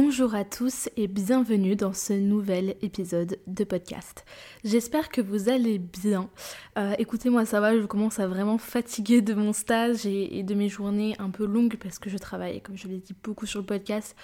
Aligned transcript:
Bonjour 0.00 0.36
à 0.36 0.44
tous 0.44 0.88
et 0.96 1.08
bienvenue 1.08 1.74
dans 1.74 1.92
ce 1.92 2.12
nouvel 2.12 2.76
épisode 2.82 3.40
de 3.48 3.64
podcast. 3.64 4.24
J'espère 4.62 5.08
que 5.08 5.20
vous 5.20 5.48
allez 5.48 5.80
bien. 5.80 6.30
Euh, 6.78 6.94
écoutez-moi, 7.00 7.44
ça 7.44 7.60
va, 7.60 7.76
je 7.76 7.84
commence 7.84 8.20
à 8.20 8.28
vraiment 8.28 8.58
fatiguer 8.58 9.22
de 9.22 9.34
mon 9.34 9.52
stage 9.52 10.06
et, 10.06 10.44
de 10.44 10.54
mes 10.54 10.68
journées 10.68 11.16
un 11.18 11.30
peu 11.30 11.44
longues 11.44 11.76
parce 11.82 11.98
que 11.98 12.10
je 12.10 12.16
travaille, 12.16 12.60
comme 12.60 12.76
je 12.76 12.86
l'ai 12.86 12.98
dit, 12.98 13.12
beaucoup 13.24 13.44
sur 13.44 13.58
le 13.58 13.66
podcast. 13.66 14.14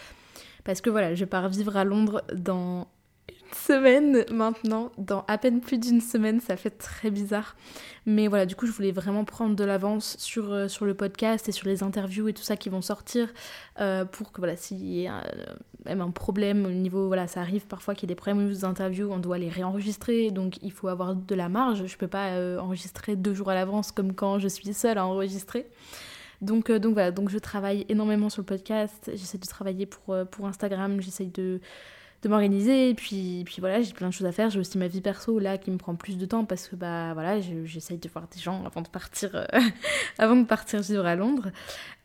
Parce 0.63 0.81
que 0.81 0.91
voilà, 0.91 1.17
je 1.17 1.25
pars 1.25 1.49
vivre 1.49 1.77
à 1.77 1.83
Londres 1.83 2.23
dans 2.33 2.87
semaine 3.55 4.25
maintenant, 4.31 4.91
dans 4.99 5.25
à 5.29 5.39
peine 5.39 5.61
plus 5.61 5.79
d'une 5.79 6.01
semaine, 6.01 6.41
ça 6.41 6.57
fait 6.57 6.71
très 6.71 7.11
bizarre. 7.11 7.57
Mais 8.07 8.29
voilà, 8.29 8.45
du 8.45 8.55
coup, 8.55 8.67
je 8.67 8.73
voulais 8.73 8.93
vraiment 8.93 9.25
prendre 9.25 9.57
de 9.57 9.65
l'avance 9.65 10.17
sur, 10.19 10.53
euh, 10.53 10.67
le 10.83 10.95
podcast 10.95 11.49
et 11.49 11.53
sur 11.53 11.67
les 11.67 11.83
interviews 11.83 12.29
et 12.29 12.35
tout 12.35 12.43
ça 12.43 12.57
qui 12.57 12.69
vont 12.69 12.83
sortir 12.83 13.33
euh, 13.81 14.05
pour 14.05 14.33
que 14.33 14.41
voilà, 14.41 14.57
s'il 14.57 14.85
y 14.85 15.07
a 15.07 15.25
euh, 15.25 15.55
même 15.87 16.01
un 16.01 16.11
problème 16.11 16.67
au 16.67 16.71
niveau, 16.71 17.07
voilà, 17.07 17.27
ça 17.27 17.41
arrive 17.41 17.67
parfois 17.67 17.95
qu'il 17.95 18.09
y 18.09 18.13
ait 18.13 18.15
des 18.15 18.21
problèmes 18.21 18.51
au 18.51 18.65
interviews, 18.65 19.11
on 19.11 19.19
doit 19.19 19.39
les 19.39 19.49
réenregistrer, 19.49 20.31
donc 20.31 20.63
il 20.63 20.73
faut 20.73 20.89
avoir 20.89 21.15
de 21.15 21.35
la 21.35 21.49
marge. 21.49 21.87
Je 21.87 21.97
peux 21.97 22.09
pas 22.09 22.59
enregistrer 22.59 23.17
deux 23.17 23.35
jours 23.35 23.51
à 23.51 23.55
l'avance 23.55 23.93
comme 23.93 24.15
quand 24.15 24.39
je 24.39 24.49
suis 24.49 24.73
seule 24.75 24.99
à 24.99 25.07
enregistrer. 25.07 25.67
Donc, 26.41 26.71
donc 26.71 26.93
voilà, 26.95 27.11
donc 27.11 27.31
je 27.31 27.39
travaille 27.39 27.87
énormément 27.89 28.29
sur 28.29 28.43
le 28.43 28.47
podcast, 28.47 29.11
j'essaie 29.15 29.39
de 29.39 29.47
travailler 29.47 29.87
pour, 29.87 30.15
pour 30.31 30.47
Instagram, 30.47 31.01
j'essaie 31.01 31.27
de 31.27 31.61
de 32.25 32.29
m'organiser 32.29 32.91
et 32.91 32.95
puis, 32.95 33.43
puis 33.45 33.57
voilà 33.61 33.83
j'ai 33.83 33.93
plein 33.93 34.09
de 34.09 34.13
choses 34.13 34.27
à 34.27 34.33
faire. 34.33 34.51
J'ai 34.51 34.59
aussi 34.59 34.79
ma 34.79 34.89
vie 34.89 35.01
perso 35.01 35.39
là 35.39 35.59
qui 35.59 35.71
me 35.71 35.77
prend 35.79 35.95
plus 35.95 36.19
de 36.19 36.27
temps 36.27 36.45
parce 36.45 36.69
que 36.69 36.77
bah 36.77 37.13
voilà 37.15 37.41
j'essaye 37.41 37.99
de 37.99 38.09
voir 38.09 38.27
des 38.29 38.41
gens 38.41 38.65
avant 38.65 38.83
de 38.83 38.89
partir 38.89 39.31
euh, 39.35 39.45
avant 40.19 40.37
de 40.37 40.45
partir 40.45 40.81
vivre 40.81 41.07
à 41.07 41.15
Londres. 41.17 41.51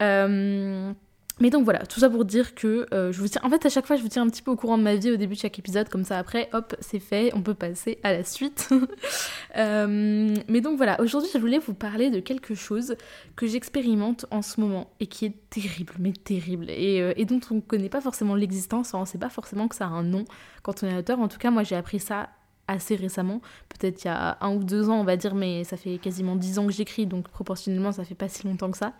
Euh, 0.02 0.94
mais 1.40 1.50
donc 1.50 1.64
voilà, 1.64 1.86
tout 1.86 2.00
ça 2.00 2.10
pour 2.10 2.26
dire 2.26 2.54
que 2.54 2.86
euh, 2.94 3.12
je 3.12 3.20
vous 3.20 3.28
tiens. 3.28 3.42
En 3.44 3.50
fait, 3.50 3.66
à 3.66 3.70
chaque 3.70 3.86
fois, 3.86 3.96
je 3.96 4.02
vous 4.02 4.10
tiens 4.10 4.24
un 4.24 4.30
petit 4.30 4.42
peu 4.42 4.52
au 4.52 4.56
courant 4.56 4.78
de 4.78 4.84
ma 4.84 4.96
vie 4.96 5.12
au 5.12 5.16
début 5.16 5.36
de 5.36 5.40
chaque 5.40 5.58
épisode, 5.58 5.88
comme 5.88 6.04
ça 6.04 6.18
après, 6.18 6.50
hop, 6.54 6.76
c'est 6.80 7.00
fait, 7.00 7.32
on 7.34 7.42
peut 7.42 7.54
passer 7.54 8.00
à 8.04 8.14
la 8.14 8.24
suite. 8.24 8.70
Euh, 9.58 10.36
mais 10.48 10.62
donc 10.62 10.78
voilà, 10.78 11.02
aujourd'hui, 11.02 11.30
je 11.34 11.40
voulais 11.40 11.58
vous 11.58 11.74
parler 11.74 12.12
de 12.12 12.20
quelque 12.20 12.54
chose 12.54 12.96
que 13.36 13.48
j'expérimente 13.48 14.28
en 14.30 14.44
ce 14.44 14.62
moment 14.62 14.92
et 15.00 15.08
qui 15.08 15.26
est 15.26 15.34
terrible, 15.50 15.94
mais 15.98 16.14
terrible, 16.14 16.70
et, 16.70 17.02
euh, 17.02 17.26
dont 17.26 17.40
on 17.50 17.56
ne 17.56 17.60
connaît 17.60 17.90
pas 17.90 18.00
forcément 18.00 18.36
l'existence, 18.36 18.94
on 18.94 19.02
ne 19.02 19.06
sait 19.06 19.18
pas 19.18 19.30
forcément 19.30 19.68
que 19.68 19.76
ça 19.76 19.86
a 19.86 19.90
un 19.90 20.04
nom 20.04 20.26
quand 20.62 20.84
on 20.84 20.88
est 20.88 20.96
auteur. 20.96 21.20
En 21.20 21.28
tout 21.28 21.40
cas, 21.40 21.50
moi, 21.50 21.64
j'ai 21.64 21.76
appris 21.76 22.00
ça 22.00 22.30
assez 22.68 22.96
récemment, 22.96 23.42
peut-être 23.70 24.04
il 24.04 24.08
y 24.08 24.12
a 24.12 24.38
un 24.40 24.54
ou 24.54 24.64
deux 24.64 24.90
ans, 24.90 25.00
on 25.00 25.04
va 25.04 25.18
dire, 25.18 25.34
mais 25.34 25.64
ça 25.64 25.78
fait 25.78 25.98
quasiment 25.98 26.36
dix 26.36 26.60
ans 26.60 26.68
que 26.68 26.74
j'écris, 26.74 27.08
donc 27.08 27.28
proportionnellement, 27.28 27.92
ça 27.92 28.04
fait 28.04 28.16
pas 28.16 28.30
si 28.30 28.46
longtemps 28.46 28.70
que 28.70 28.78
ça 28.78 28.94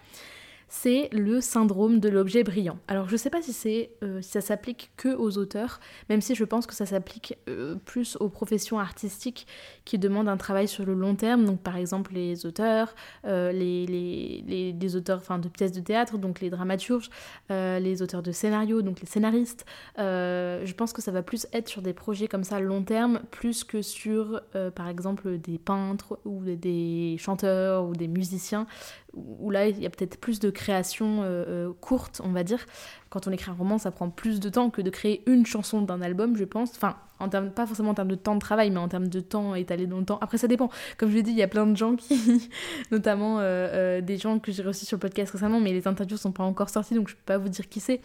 c'est 0.70 1.10
le 1.12 1.42
syndrome 1.42 2.00
de 2.00 2.10
l'objet 2.10 2.44
brillant. 2.44 2.78
Alors 2.88 3.10
je 3.10 3.18
sais 3.18 3.32
pas 3.32 3.42
si, 3.42 3.90
euh, 4.04 4.22
si 4.22 4.30
ça 4.30 4.42
s'applique 4.42 4.92
que 4.98 5.10
aux 5.10 5.38
auteurs, 5.38 5.80
même 6.10 6.22
si 6.22 6.36
je 6.36 6.44
pense 6.44 6.68
que 6.68 6.76
ça 6.76 6.86
s'applique 6.86 7.38
euh, 7.50 7.76
plus 7.86 8.16
aux 8.20 8.30
professions 8.30 8.80
artistiques 8.80 9.48
qui 9.84 9.98
demandent 9.98 10.30
un 10.30 10.38
travail 10.38 10.68
sur 10.68 10.86
le 10.86 10.94
long 10.94 11.16
terme, 11.16 11.46
donc 11.46 11.60
par 11.60 11.76
exemple 11.76 12.14
les 12.14 12.46
auteurs, 12.46 12.94
euh, 13.26 13.52
les, 13.52 13.88
les, 13.88 14.72
les, 14.80 14.96
auteurs 14.96 15.22
de 15.40 15.48
pièces 15.50 15.72
de 15.72 15.82
théâtre, 15.82 16.18
donc 16.18 16.40
les 16.40 16.50
dramaturges, 16.50 17.10
les 17.50 18.02
auteurs 18.02 18.22
de 18.22 18.32
scénarios, 18.32 18.82
donc 18.82 19.02
les 19.02 19.08
scénaristes. 19.08 19.66
je 19.98 20.74
pense 20.74 20.94
que 20.94 21.02
ça 21.02 21.12
va 21.12 21.24
plus 21.24 21.48
être 21.52 21.68
sur 21.68 21.82
des 21.82 21.94
projets 21.94 22.28
comme 22.28 22.44
ça 22.44 22.60
long 22.60 22.84
terme, 22.84 23.22
plus 23.32 23.64
que 23.64 23.82
sur 23.82 24.42
par 24.76 24.88
exemple 24.88 25.38
des 25.38 25.58
peintres 25.58 26.20
ou 26.26 26.44
des 26.44 27.16
chanteurs 27.20 27.86
ou 27.86 27.94
des 27.94 28.08
musiciens 28.08 28.68
où 29.14 29.50
là 29.50 29.68
il 29.68 29.80
y 29.80 29.86
a 29.86 29.90
peut-être 29.90 30.20
plus 30.20 30.40
de 30.40 30.50
création 30.50 31.24
euh, 31.24 31.46
euh, 31.48 31.74
courte, 31.80 32.22
on 32.24 32.32
va 32.32 32.44
dire. 32.44 32.66
Quand 33.10 33.28
on 33.28 33.32
écrit 33.32 33.52
un 33.52 33.56
roman, 33.56 33.78
ça 33.78 33.92
prend 33.92 34.10
plus 34.10 34.40
de 34.40 34.50
temps 34.50 34.70
que 34.70 34.82
de 34.82 34.90
créer 34.90 35.24
une 35.30 35.46
chanson 35.46 35.82
d'un 35.82 36.02
album, 36.02 36.36
je 36.36 36.44
pense. 36.44 36.72
Enfin, 36.76 36.96
en 37.20 37.30
termes, 37.30 37.52
pas 37.52 37.66
forcément 37.66 37.92
en 37.92 37.94
termes 37.94 38.10
de 38.10 38.16
temps 38.16 38.36
de 38.36 38.40
travail, 38.40 38.72
mais 38.72 38.80
en 38.80 38.88
termes 38.88 39.08
de 39.08 39.20
temps 39.20 39.56
étalé 39.56 39.88
dans 39.88 40.00
le 40.00 40.06
temps. 40.06 40.18
Après, 40.22 40.38
ça 40.38 40.48
dépend. 40.48 40.70
Comme 40.98 41.10
je 41.10 41.16
l'ai 41.16 41.24
dit, 41.24 41.32
il 41.32 41.38
y 41.38 41.44
a 41.44 41.48
plein 41.48 41.68
de 41.68 41.76
gens 41.76 41.96
qui, 41.96 42.50
notamment 42.92 43.38
euh, 43.40 44.02
des 44.02 44.18
gens 44.18 44.40
que 44.40 44.52
j'ai 44.52 44.64
reçus 44.64 44.86
sur 44.86 44.98
le 44.98 45.02
podcast 45.02 45.32
récemment, 45.32 45.60
mais 45.60 45.74
les 45.74 45.88
interviews 45.88 46.18
sont 46.18 46.32
pas 46.32 46.44
encore 46.44 46.70
sorties, 46.70 46.96
donc 46.96 47.10
je 47.10 47.16
peux 47.16 47.26
pas 47.26 47.38
vous 47.38 47.50
dire 47.50 47.68
qui 47.70 47.80
c'est. 47.80 48.02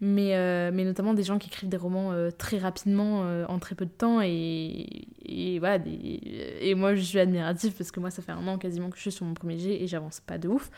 Mais, 0.00 0.32
mais 0.72 0.84
notamment 0.84 1.14
des 1.14 1.22
gens 1.22 1.38
qui 1.38 1.48
écrivent 1.48 1.70
des 1.70 1.76
romans 1.78 2.12
très 2.36 2.58
rapidement, 2.58 3.24
en 3.48 3.58
très 3.58 3.74
peu 3.74 3.86
de 3.86 3.90
temps, 3.90 4.20
et, 4.20 4.86
et 5.24 5.58
voilà. 5.58 5.82
et 5.86 6.74
moi, 6.74 6.94
je 6.94 7.00
suis 7.00 7.18
admirative 7.18 7.72
parce 7.72 7.90
que 7.90 8.00
moi, 8.00 8.10
ça 8.10 8.20
fait 8.20 8.32
un 8.32 8.46
an 8.46 8.58
quasiment 8.58 8.90
que 8.90 8.96
je 8.96 9.02
suis 9.02 9.12
sur 9.12 9.24
mon 9.24 9.32
premier 9.32 9.58
jet 9.58 9.82
et 9.82 9.86
j'avance 9.86 10.20
pas 10.20 10.36
de 10.36 10.48
ouf. 10.48 10.70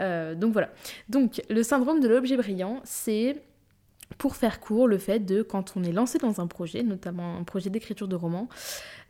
Euh, 0.00 0.34
donc 0.34 0.52
voilà. 0.52 0.70
Donc 1.08 1.42
le 1.50 1.62
syndrome 1.62 2.00
de 2.00 2.08
l'objet 2.08 2.36
brillant, 2.36 2.80
c'est 2.84 3.42
pour 4.16 4.36
faire 4.36 4.58
court, 4.60 4.88
le 4.88 4.98
fait 4.98 5.20
de, 5.20 5.42
quand 5.42 5.74
on 5.76 5.84
est 5.84 5.92
lancé 5.92 6.18
dans 6.18 6.40
un 6.40 6.46
projet, 6.46 6.82
notamment 6.82 7.36
un 7.36 7.44
projet 7.44 7.70
d'écriture 7.70 8.08
de 8.08 8.16
roman, 8.16 8.48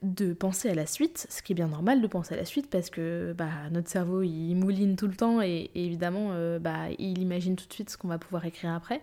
de 0.02 0.32
penser 0.32 0.68
à 0.68 0.74
la 0.74 0.86
suite, 0.86 1.26
ce 1.30 1.42
qui 1.42 1.52
est 1.52 1.54
bien 1.54 1.68
normal 1.68 2.00
de 2.00 2.06
penser 2.06 2.34
à 2.34 2.36
la 2.36 2.44
suite 2.44 2.68
parce 2.68 2.90
que 2.90 3.34
bah, 3.36 3.48
notre 3.70 3.88
cerveau 3.88 4.22
il 4.22 4.54
mouline 4.54 4.96
tout 4.96 5.06
le 5.06 5.14
temps 5.14 5.40
et, 5.40 5.70
évidemment 5.74 6.30
euh, 6.32 6.58
bah, 6.58 6.90
il 6.98 7.18
imagine 7.18 7.56
tout 7.56 7.66
de 7.66 7.72
suite 7.72 7.90
ce 7.90 7.96
qu'on 7.96 8.08
va 8.08 8.18
pouvoir 8.18 8.44
écrire 8.44 8.72
après. 8.72 9.02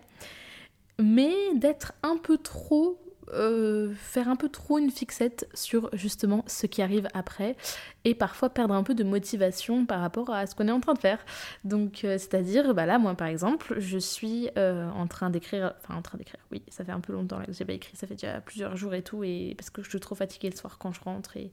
Mais 0.98 1.32
d'être 1.54 1.92
un 2.02 2.16
peu 2.16 2.38
trop 2.38 2.98
euh, 3.32 3.92
faire 3.94 4.28
un 4.28 4.36
peu 4.36 4.48
trop 4.48 4.78
une 4.78 4.90
fixette 4.90 5.48
sur 5.54 5.90
justement 5.92 6.44
ce 6.46 6.66
qui 6.66 6.82
arrive 6.82 7.08
après 7.14 7.56
et 8.04 8.14
parfois 8.14 8.50
perdre 8.50 8.74
un 8.74 8.82
peu 8.82 8.94
de 8.94 9.04
motivation 9.04 9.84
par 9.84 10.00
rapport 10.00 10.30
à 10.30 10.46
ce 10.46 10.54
qu'on 10.54 10.68
est 10.68 10.72
en 10.72 10.80
train 10.80 10.94
de 10.94 10.98
faire. 10.98 11.18
Donc 11.64 12.04
euh, 12.04 12.18
c'est-à-dire, 12.18 12.74
bah 12.74 12.86
là 12.86 12.98
moi 12.98 13.14
par 13.14 13.28
exemple, 13.28 13.78
je 13.78 13.98
suis 13.98 14.48
euh, 14.56 14.88
en 14.90 15.06
train 15.06 15.30
d'écrire, 15.30 15.74
enfin 15.82 15.96
en 15.96 16.02
train 16.02 16.18
d'écrire, 16.18 16.40
oui, 16.52 16.62
ça 16.68 16.84
fait 16.84 16.92
un 16.92 17.00
peu 17.00 17.12
longtemps 17.12 17.42
que 17.44 17.52
j'ai 17.52 17.64
pas 17.64 17.72
écrit, 17.72 17.96
ça 17.96 18.06
fait 18.06 18.14
déjà 18.14 18.40
plusieurs 18.40 18.76
jours 18.76 18.94
et 18.94 19.02
tout, 19.02 19.24
et 19.24 19.54
parce 19.56 19.70
que 19.70 19.82
je 19.82 19.88
suis 19.88 20.00
trop 20.00 20.14
fatiguée 20.14 20.50
le 20.50 20.56
soir 20.56 20.78
quand 20.78 20.92
je 20.92 21.00
rentre 21.00 21.36
et 21.36 21.50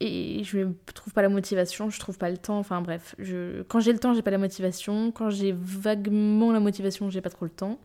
et 0.00 0.42
je 0.44 0.58
ne 0.58 0.72
trouve 0.94 1.12
pas 1.12 1.22
la 1.22 1.28
motivation, 1.28 1.88
je 1.90 1.98
trouve 1.98 2.18
pas 2.18 2.30
le 2.30 2.36
temps, 2.36 2.58
enfin 2.58 2.82
bref, 2.82 3.14
je... 3.18 3.62
quand 3.62 3.80
j'ai 3.80 3.92
le 3.92 3.98
temps, 3.98 4.12
j'ai 4.14 4.22
pas 4.22 4.30
la 4.30 4.38
motivation, 4.38 5.10
quand 5.10 5.30
j'ai 5.30 5.54
vaguement 5.56 6.52
la 6.52 6.60
motivation, 6.60 7.08
j'ai 7.08 7.20
pas 7.20 7.30
trop 7.30 7.46
le 7.46 7.50
temps. 7.50 7.78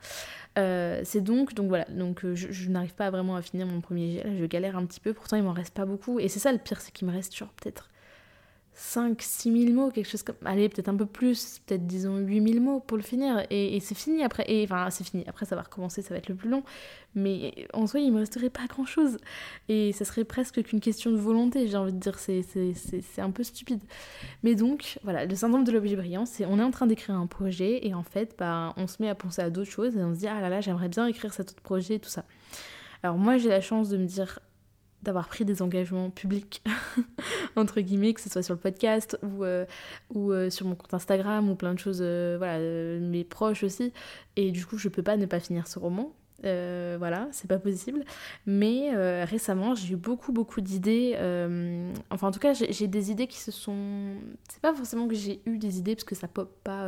Euh, 0.58 1.02
c'est 1.06 1.22
donc, 1.22 1.54
donc 1.54 1.70
voilà, 1.70 1.86
donc 1.86 2.26
euh, 2.26 2.36
je, 2.36 2.70
n'arrive 2.70 2.94
pas 2.94 3.10
vraiment 3.10 3.38
à 3.38 3.42
finir 3.42 3.66
mon 3.66 3.80
premier 3.80 4.12
jet, 4.12 4.38
je 4.38 4.46
galère 4.46 4.78
un 4.78 4.86
petit 4.86 5.00
peu, 5.00 5.14
pourtant 5.14 5.38
il 5.38 5.44
m'en 5.44 5.54
reste 5.54 5.74
pas 5.74 5.86
beaucoup, 5.86 6.20
et 6.20 6.28
c'est 6.28 6.40
ça 6.40 6.52
le 6.52 6.58
pire, 6.58 6.82
c'est 6.82 6.92
qu'il 6.92 7.08
me 7.08 7.14
reste 7.14 7.36
genre 7.36 7.54
peut-être 7.62 7.91
5 8.74 9.22
6 9.22 9.66
000 9.66 9.74
mots, 9.74 9.92
quelque 9.92 10.10
chose 10.10 10.24
comme. 10.24 10.36
Allez, 10.46 10.70
peut-être 10.70 10.88
un 10.88 10.96
peu 10.96 11.06
plus, 11.06 11.60
peut-être 11.66 11.86
disons 11.86 12.18
8 12.18 12.54
000 12.54 12.64
mots 12.64 12.80
pour 12.80 12.98
le 12.98 13.04
finir. 13.04 13.46
Et, 13.50 13.80
c'est 13.82 13.96
fini 13.96 14.24
après. 14.24 14.46
Et 14.48 14.64
enfin, 14.64 14.90
c'est 14.90 15.04
fini. 15.04 15.24
Après, 15.28 15.46
ça 15.46 15.56
va 15.56 15.64
recommencer, 15.64 16.02
ça 16.02 16.14
va 16.14 16.18
être 16.18 16.30
le 16.30 16.36
plus 16.36 16.50
long. 16.50 16.64
Mais 17.14 17.68
en 17.74 17.86
soi, 17.86 18.00
il 18.00 18.12
me 18.14 18.20
resterait 18.20 18.50
pas 18.50 18.66
grand-chose. 18.68 19.18
Et 19.68 19.92
ça 19.92 20.06
serait 20.06 20.24
presque 20.24 20.64
qu'une 20.64 20.80
question 20.80 21.12
de 21.12 21.18
volonté, 21.18 21.68
j'ai 21.68 21.78
envie 21.78 21.94
de 21.94 22.00
dire. 22.00 22.18
C'est 22.18 23.22
un 23.22 23.32
peu 23.32 23.44
stupide. 23.44 23.82
Mais 24.44 24.56
donc, 24.56 25.00
voilà, 25.04 25.26
le 25.26 25.36
syndrome 25.36 25.64
de 25.66 25.72
l'objet 25.72 25.96
brillant, 25.98 26.26
c'est 26.26 26.46
on 26.46 26.58
est 26.58 26.64
en 26.64 26.72
train 26.72 26.88
d'écrire 26.88 27.16
un 27.16 27.28
projet 27.28 27.86
et 27.86 27.94
en 27.94 28.04
fait, 28.04 28.36
bah, 28.40 28.74
on 28.78 28.88
se 28.88 29.02
met 29.02 29.10
à 29.10 29.16
penser 29.16 29.42
à 29.42 29.50
d'autres 29.50 29.72
choses 29.72 29.98
et 29.98 30.04
on 30.04 30.14
se 30.14 30.20
dit, 30.20 30.28
ah 30.28 30.40
là 30.40 30.50
là, 30.50 30.62
j'aimerais 30.62 30.90
bien 30.90 31.08
écrire 31.08 31.34
cet 31.34 31.52
autre 31.52 31.62
projet 31.62 31.96
et 31.96 32.00
tout 32.00 32.10
ça. 32.10 32.24
Alors 33.04 33.18
moi, 33.18 33.38
j'ai 33.38 33.50
la 33.50 33.62
chance 33.62 33.90
de 33.90 33.98
me 33.98 34.06
dire, 34.06 34.40
d'avoir 35.04 35.28
pris 35.28 35.46
des 35.46 35.62
engagements 35.62 36.10
publics, 36.10 36.64
entre 37.56 37.82
guillemets, 37.82 38.14
que 38.14 38.22
ce 38.22 38.30
soit 38.30 38.44
sur 38.44 38.54
le 38.54 38.60
podcast 38.60 39.18
ou, 39.24 39.44
euh, 39.44 39.66
ou 40.14 40.32
euh, 40.32 40.50
sur 40.50 40.68
mon 40.68 40.76
compte 40.76 40.94
Instagram 40.94 41.50
ou 41.50 41.56
plein 41.56 41.74
de 41.74 41.80
choses, 41.80 42.02
euh, 42.02 42.36
voilà, 42.38 42.60
mes 43.00 43.24
proches 43.24 43.64
aussi. 43.64 43.94
Et 44.36 44.52
du 44.52 44.66
coup, 44.66 44.78
je 44.78 44.90
peux 44.90 45.04
pas 45.04 45.18
ne 45.18 45.26
pas 45.26 45.40
finir 45.40 45.68
ce 45.68 45.80
roman. 45.80 46.14
voilà, 46.44 47.28
c'est 47.32 47.48
pas 47.48 47.58
possible. 47.58 48.04
Mais 48.46 48.92
récemment, 49.24 49.76
j'ai 49.76 49.94
eu 49.94 49.98
beaucoup, 49.98 50.32
beaucoup 50.32 50.62
d'idées. 50.62 51.16
enfin, 52.10 52.28
en 52.28 52.32
tout 52.32 52.40
cas, 52.40 52.54
j'ai 52.54 52.88
des 52.88 53.12
idées 53.12 53.28
qui 53.28 53.40
se 53.40 53.52
sont. 53.52 54.14
C'est 54.50 54.62
pas 54.62 54.74
forcément 54.74 55.08
que 55.08 55.16
j'ai 55.16 55.42
eu 55.46 55.58
des 55.58 55.80
idées 55.80 55.96
parce 55.96 56.06
que 56.06 56.16
ça 56.16 56.28
pop 56.28 56.52
pas 56.64 56.88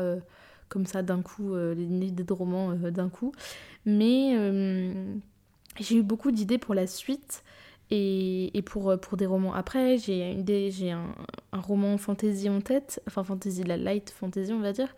comme 0.70 0.86
ça 0.86 1.04
d'un 1.04 1.22
coup, 1.22 1.56
les 1.56 1.84
idées 1.84 2.24
de 2.24 2.34
romans 2.34 2.74
d'un 2.74 3.10
coup. 3.10 3.32
Mais 3.86 4.36
j'ai 5.80 5.98
eu 5.98 6.04
beaucoup 6.04 6.32
d'idées 6.32 6.58
pour 6.58 6.76
la 6.76 6.88
suite 6.88 7.44
et, 7.92 8.64
pour, 8.66 8.90
euh, 8.90 8.98
pour 8.98 9.18
des 9.18 9.26
romans 9.26 9.54
après, 9.54 9.98
j'ai 9.98 10.92
un, 10.92 11.06
un 11.52 11.60
roman 11.60 11.98
fantasy 11.98 12.50
en 12.50 12.60
tête, 12.60 13.02
enfin 13.08 13.24
fantasy, 13.24 13.64
la 13.64 13.78
light 13.78 14.10
fantasy 14.10 14.52
on 14.52 14.62
va 14.62 14.72
dire. 14.72 14.96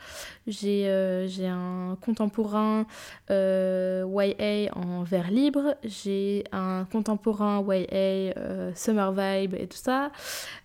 J'ai 0.48 0.84
euh, 0.88 1.28
un 1.44 1.98
contemporain 2.00 2.86
euh, 3.32 4.06
YA 4.08 4.74
en 4.76 5.04
vers 5.04 5.30
libre, 5.30 5.76
j'ai 5.84 6.46
un 6.52 6.86
contemporain 6.90 7.66
YA 7.68 8.34
summer 8.76 9.12
vibe 9.12 9.56
et 9.56 9.68
tout 9.68 9.78
ça. 9.78 10.12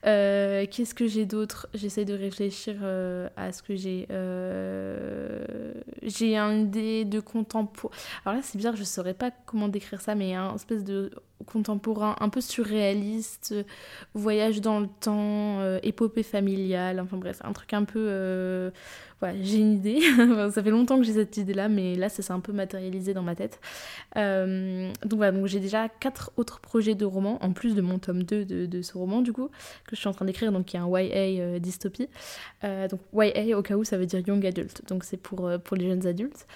Qu'est-ce 0.03 0.95
que 0.95 1.09
j'ai 1.09 1.27
d'autre? 1.27 1.69
J'essaie 1.75 2.05
de 2.05 2.15
réfléchir 2.15 2.77
à 3.37 3.53
ce 3.53 3.63
que 3.63 3.75
j'ai. 3.75 4.07
j'ai 6.03 6.37
un 6.37 6.59
idée 6.61 7.05
de 7.05 7.19
contemporain. 7.19 7.95
Alors 8.25 8.37
là 8.37 8.43
c'est 8.45 8.57
bizarre, 8.57 8.77
je 8.77 8.85
saurais 8.85 9.15
pas 9.15 9.33
comment 9.47 9.69
décrire 9.69 10.01
ça, 10.01 10.15
mais 10.15 10.35
un 10.35 10.55
espèce 10.55 10.85
de 10.85 11.11
contemporain 11.47 12.17
un 12.21 12.29
peu 12.29 12.41
surréaliste, 12.41 13.55
voyage 14.15 14.61
dans 14.61 14.81
le 14.81 14.87
temps, 14.87 15.61
euh, 15.61 15.79
épopée 15.83 16.23
familiale, 16.23 17.01
enfin 17.01 17.17
bref, 17.17 17.41
un 17.45 17.53
truc 17.53 17.73
un 17.73 17.85
peu... 17.85 18.07
Euh, 18.09 18.71
voilà, 19.21 19.35
j'ai 19.43 19.59
une 19.59 19.75
idée, 19.75 20.01
ça 20.51 20.63
fait 20.63 20.71
longtemps 20.71 20.97
que 20.97 21.05
j'ai 21.05 21.13
cette 21.13 21.37
idée-là, 21.37 21.69
mais 21.69 21.95
là 21.95 22.09
ça 22.09 22.23
s'est 22.23 22.33
un 22.33 22.41
peu 22.41 22.53
matérialisé 22.53 23.13
dans 23.13 23.23
ma 23.23 23.35
tête. 23.35 23.61
Euh, 24.17 24.91
donc 25.03 25.19
voilà, 25.19 25.33
donc 25.33 25.47
j'ai 25.47 25.61
déjà 25.61 25.91
quatre 25.91 26.33
autres 26.39 26.61
projets 26.61 26.95
de 26.95 27.05
romans, 27.05 27.39
en 27.43 27.53
plus 27.53 27.75
de 27.75 27.83
mon 27.83 27.99
tome 27.99 28.23
2 28.23 28.47
de, 28.47 28.65
de 28.65 28.83
ce 28.83 28.97
roman 28.97 29.21
du 29.21 29.35
coup, 29.35 29.49
que 29.87 29.95
je 29.95 29.97
suis 29.97 30.09
en 30.09 30.15
train 30.15 30.25
d'écrire, 30.25 30.53
donc 30.53 30.65
qui 30.65 30.77
est 30.77 30.81
un 30.81 30.89
YA 30.89 31.59
dystopie. 31.59 32.09
donc 32.63 33.01
YA 33.13 33.59
au 33.59 33.63
cas 33.63 33.77
où 33.77 33.85
ça 33.85 33.99
veut 33.99 34.07
dire 34.07 34.21
Young 34.27 34.47
Adult, 34.47 34.89
donc 34.89 35.05
c'est 35.05 35.19
pour, 35.19 35.51
pour 35.65 35.77
les 35.77 35.87
jeunes 35.87 36.07
adultes. 36.07 36.47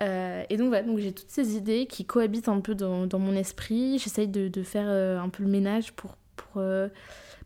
Euh, 0.00 0.44
et 0.48 0.56
donc 0.56 0.68
voilà, 0.68 0.84
donc 0.84 0.98
j'ai 0.98 1.12
toutes 1.12 1.30
ces 1.30 1.56
idées 1.56 1.86
qui 1.86 2.04
cohabitent 2.04 2.48
un 2.48 2.60
peu 2.60 2.74
dans, 2.74 3.18
mon 3.18 3.34
esprit. 3.34 3.98
J'essaye 3.98 4.28
de, 4.28 4.48
de, 4.48 4.62
faire 4.62 4.86
euh, 4.86 5.18
un 5.18 5.28
peu 5.28 5.42
le 5.42 5.48
ménage 5.48 5.92
pour, 5.92 6.16
pour, 6.36 6.52
euh, 6.56 6.88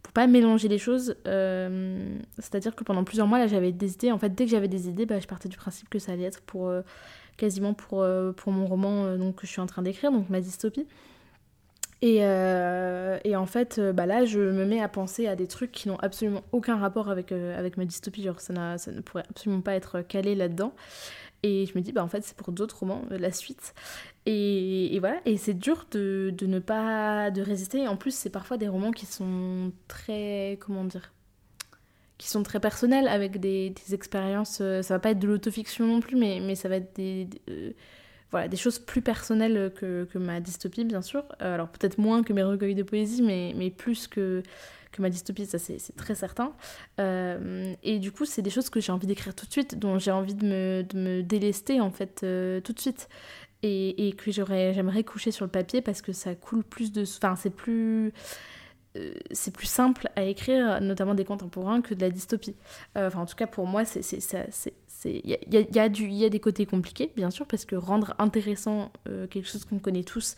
pour 0.03 0.13
pas 0.13 0.27
mélanger 0.27 0.69
les 0.69 0.79
choses. 0.79 1.17
C'est-à-dire 1.25 2.75
que 2.75 2.85
pendant 2.85 3.05
plusieurs 3.05 3.27
mois, 3.27 3.39
là, 3.39 3.47
j'avais 3.47 3.73
des 3.73 3.95
idées. 3.95 4.13
En 4.13 4.19
fait, 4.19 4.35
dès 4.35 4.45
que 4.45 4.51
j'avais 4.51 4.69
des 4.69 4.89
idées, 4.89 5.07
bah, 5.07 5.21
je 5.21 5.27
partais 5.27 5.49
du 5.49 5.57
principe 5.57 5.89
que 5.89 5.99
ça 5.99 6.13
allait 6.13 6.25
être 6.25 6.43
pour 6.43 6.71
quasiment 7.39 7.73
pour, 7.73 8.07
pour 8.37 8.53
mon 8.53 8.67
roman 8.67 9.17
donc, 9.17 9.37
que 9.37 9.47
je 9.47 9.53
suis 9.53 9.61
en 9.61 9.67
train 9.67 9.83
d'écrire, 9.83 10.13
donc 10.13 10.29
ma 10.29 10.41
dystopie. 10.41 10.87
Et, 12.03 12.17
et, 12.17 13.37
en 13.37 13.47
fait, 13.47 13.81
bah 13.81 14.07
là, 14.07 14.25
je 14.25 14.41
me 14.41 14.67
mets 14.67 14.83
à 14.83 14.89
penser 14.89 15.29
à 15.29 15.37
des 15.37 15.47
trucs 15.47 15.73
qui 15.73 15.89
n'ont 15.89 15.99
absolument 16.01 16.43
aucun 16.53 16.77
rapport 16.77 17.09
avec, 17.09 17.33
avec 17.33 17.79
ma 17.79 17.87
dystopie. 17.87 18.25
Genre, 18.25 18.41
ça, 18.41 18.77
ça 18.77 18.91
ne 18.91 19.01
pourrait 19.01 19.25
absolument 19.31 19.63
pas 19.63 19.75
être 19.75 20.03
calé 20.03 20.35
là-dedans. 20.35 20.75
Et 21.43 21.67
je 21.67 21.77
me 21.77 21.83
dis, 21.83 21.93
bah 21.93 22.05
en 22.05 22.09
fait, 22.09 22.23
c'est 22.25 22.37
pour 22.37 22.53
d'autres 22.53 22.79
romans, 22.79 23.05
euh, 23.11 23.19
la 23.19 23.33
suite. 23.33 23.75
Et, 24.27 24.97
voilà, 25.00 25.21
et 25.25 25.37
c'est 25.37 25.55
dur 25.55 25.87
de, 25.91 26.33
de, 26.37 26.47
ne 26.47 26.61
pas 26.61 27.33
de 27.33 27.43
résister. 27.43 27.89
En 27.89 27.97
plus, 27.97 28.15
c'est 28.15 28.31
parfois 28.31 28.59
des 28.59 28.69
romans 28.69 28.93
qui 28.93 29.06
sont 29.06 29.73
très, 29.89 30.59
comment 30.61 30.85
dire, 30.85 31.12
qui 32.19 32.29
sont 32.29 32.44
très 32.44 32.61
personnels, 32.61 33.09
avec 33.09 33.41
des, 33.41 33.75
expériences. 33.93 34.61
Euh, 34.61 34.83
ça 34.83 34.94
va 34.94 35.00
pas 35.00 35.11
être 35.11 35.19
de 35.19 35.27
l'autofiction 35.27 35.87
non 35.87 36.00
plus, 36.00 36.17
mais, 36.17 36.39
mais 36.41 36.55
ça 36.55 36.69
va 36.69 36.77
être 36.77 36.94
des, 36.94 37.29
euh, 37.50 37.73
voilà, 38.31 38.47
des 38.47 38.56
choses 38.56 38.79
plus 38.79 39.03
personnelles 39.03 39.73
que, 39.75 40.05
que 40.05 40.19
ma 40.19 40.41
dystopie, 40.41 40.85
bien 40.85 41.03
sûr. 41.03 41.25
alors 41.41 41.69
peut-être 41.69 41.99
moins 41.99 42.23
que 42.23 42.33
mes 42.33 42.44
recueils 42.44 42.77
de 42.77 42.85
poésie, 42.85 43.23
mais, 43.23 43.53
mais 43.56 43.71
plus 43.71 44.06
que 44.06 44.44
que 44.93 45.03
ma 45.03 45.11
dystopie, 45.11 45.47
ça 45.47 45.59
c'est 45.59 45.97
très 45.97 46.15
certain. 46.15 46.53
Euh, 47.00 47.75
et 47.83 47.99
du 47.99 48.12
coup, 48.12 48.25
c'est 48.25 48.43
des 48.43 48.50
choses 48.50 48.71
que 48.71 48.81
j'ai 48.81 48.93
envie 48.93 49.06
d'écrire 49.06 49.35
tout 49.35 49.47
de 49.47 49.50
suite, 49.53 49.79
dont 49.79 49.99
j'ai 49.99 50.12
envie 50.12 50.35
de 50.35 50.47
me, 50.94 51.23
délester 51.23 51.81
en 51.81 51.91
fait 51.91 52.21
euh, 52.23 52.61
tout 52.61 52.73
de 52.73 52.81
suite. 52.81 53.09
Et, 53.65 54.15
que 54.19 54.33
j'aimerais 54.33 55.05
coucher 55.05 55.31
sur 55.31 55.44
le 55.44 55.50
papier 55.50 55.83
parce 55.83 56.03
que 56.03 56.12
ça 56.12 56.35
coule 56.35 56.65
plus 56.65 56.93
de... 56.93 57.03
Enfin, 57.03 57.37
c'est 57.37 57.55
plus... 57.55 58.12
Euh, 58.97 59.15
c'est 59.31 59.55
plus 59.55 59.69
simple 59.69 60.11
à 60.17 60.25
écrire, 60.25 60.81
notamment 60.81 61.15
des 61.15 61.25
contemporains, 61.25 61.81
que 61.81 61.94
de 61.94 62.00
la 62.00 62.11
dystopie. 62.11 62.56
enfin, 62.97 63.21
en 63.21 63.27
tout 63.27 63.37
cas, 63.37 63.47
pour 63.47 63.67
moi, 63.67 63.85
il 65.05 65.21
y 65.25 65.79
a, 65.79 66.29
des 66.29 66.41
côtés 66.41 66.67
compliqués, 66.67 67.12
bien 67.15 67.31
sûr, 67.31 67.47
parce 67.47 67.65
que 67.65 67.77
rendre 67.77 68.15
intéressant 68.19 68.93
quelque 69.31 69.47
chose 69.47 69.65
qu'on 69.65 69.79
connaît 69.79 70.05
tous, 70.05 70.35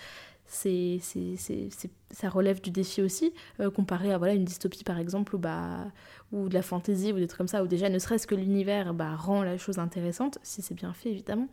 ça 0.55 2.29
relève 2.29 2.61
du 2.61 2.71
défi 2.71 3.03
aussi, 3.03 3.33
euh, 3.61 3.71
comparé 3.71 4.12
à 4.12 4.19
voilà, 4.19 4.35
une 4.35 4.45
dystopie 4.45 4.85
par 4.85 4.99
exemple, 4.99 5.35
ou, 5.35 5.39
bah, 5.39 5.87
ou 6.33 6.49
de 6.49 6.55
la 6.55 6.62
fantaisie, 6.62 7.12
ou 7.12 7.19
des 7.19 7.27
trucs 7.27 7.39
comme 7.39 7.49
ça, 7.49 7.62
où 7.62 7.67
déjà 7.67 7.89
ne 7.89 7.99
serait-ce 7.99 8.27
que 8.27 8.35
l'univers 8.35 8.95
bah, 8.95 9.15
rend 9.17 9.43
la 9.43 9.59
chose 9.59 9.79
intéressante, 9.79 10.39
si 10.43 10.62
c'est 10.62 10.75
bien 10.75 10.93
fait 10.93 11.11
évidemment. 11.11 11.49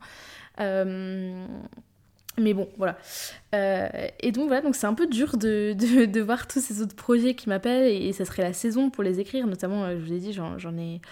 Euh, 0.60 1.46
mais 2.38 2.54
bon, 2.54 2.66
voilà. 2.78 2.96
Euh, 3.54 3.88
et 4.20 4.32
donc 4.32 4.46
voilà, 4.46 4.62
donc 4.62 4.74
c'est 4.74 4.86
un 4.86 4.94
peu 4.94 5.06
dur 5.06 5.36
de, 5.36 5.74
de, 5.74 6.20
voir 6.20 6.46
tous 6.46 6.60
ces 6.60 6.80
autres 6.80 6.96
projets 6.96 7.34
qui 7.34 7.50
m'appellent 7.50 7.92
et, 7.92 8.12
ça 8.14 8.24
serait 8.24 8.42
la 8.42 8.54
saison 8.54 8.88
pour 8.88 9.02
les 9.04 9.20
écrire. 9.20 9.46
Notamment, 9.46 9.84
euh, 9.84 9.98
je 9.98 10.04
vous 10.04 10.12
ai 10.14 10.18
dit, 10.18 10.32
j'en 10.32 10.56
ai, 10.78 11.02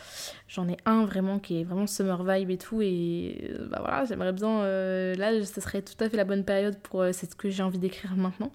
j'en 0.49 0.67
ai 0.67 0.79
un 0.87 1.05
vraiment 1.05 1.39
qui 1.39 1.61
est 1.61 1.65
vraiment 1.65 1.87
summer 1.87 2.25
vibe 2.25 2.51
et 2.51 2.57
tout. 2.57 2.81
Et 2.81 3.51
euh, 3.51 3.67
bah 3.69 3.79
voilà, 3.81 4.05
j'aimerais 4.07 4.33
bien. 4.33 4.63
là, 4.63 5.45
ça 5.45 5.61
serait 5.61 5.83
tout 5.83 6.03
à 6.03 6.09
fait 6.09 6.17
la 6.17 6.25
bonne 6.25 6.45
période 6.45 6.79
pour. 6.79 7.05
c'est 7.13 7.31
ce 7.31 7.37
que 7.37 7.51
j'ai 7.51 7.63
envie 7.63 7.79
d'écrire 7.79 8.17
maintenant. 8.17 8.51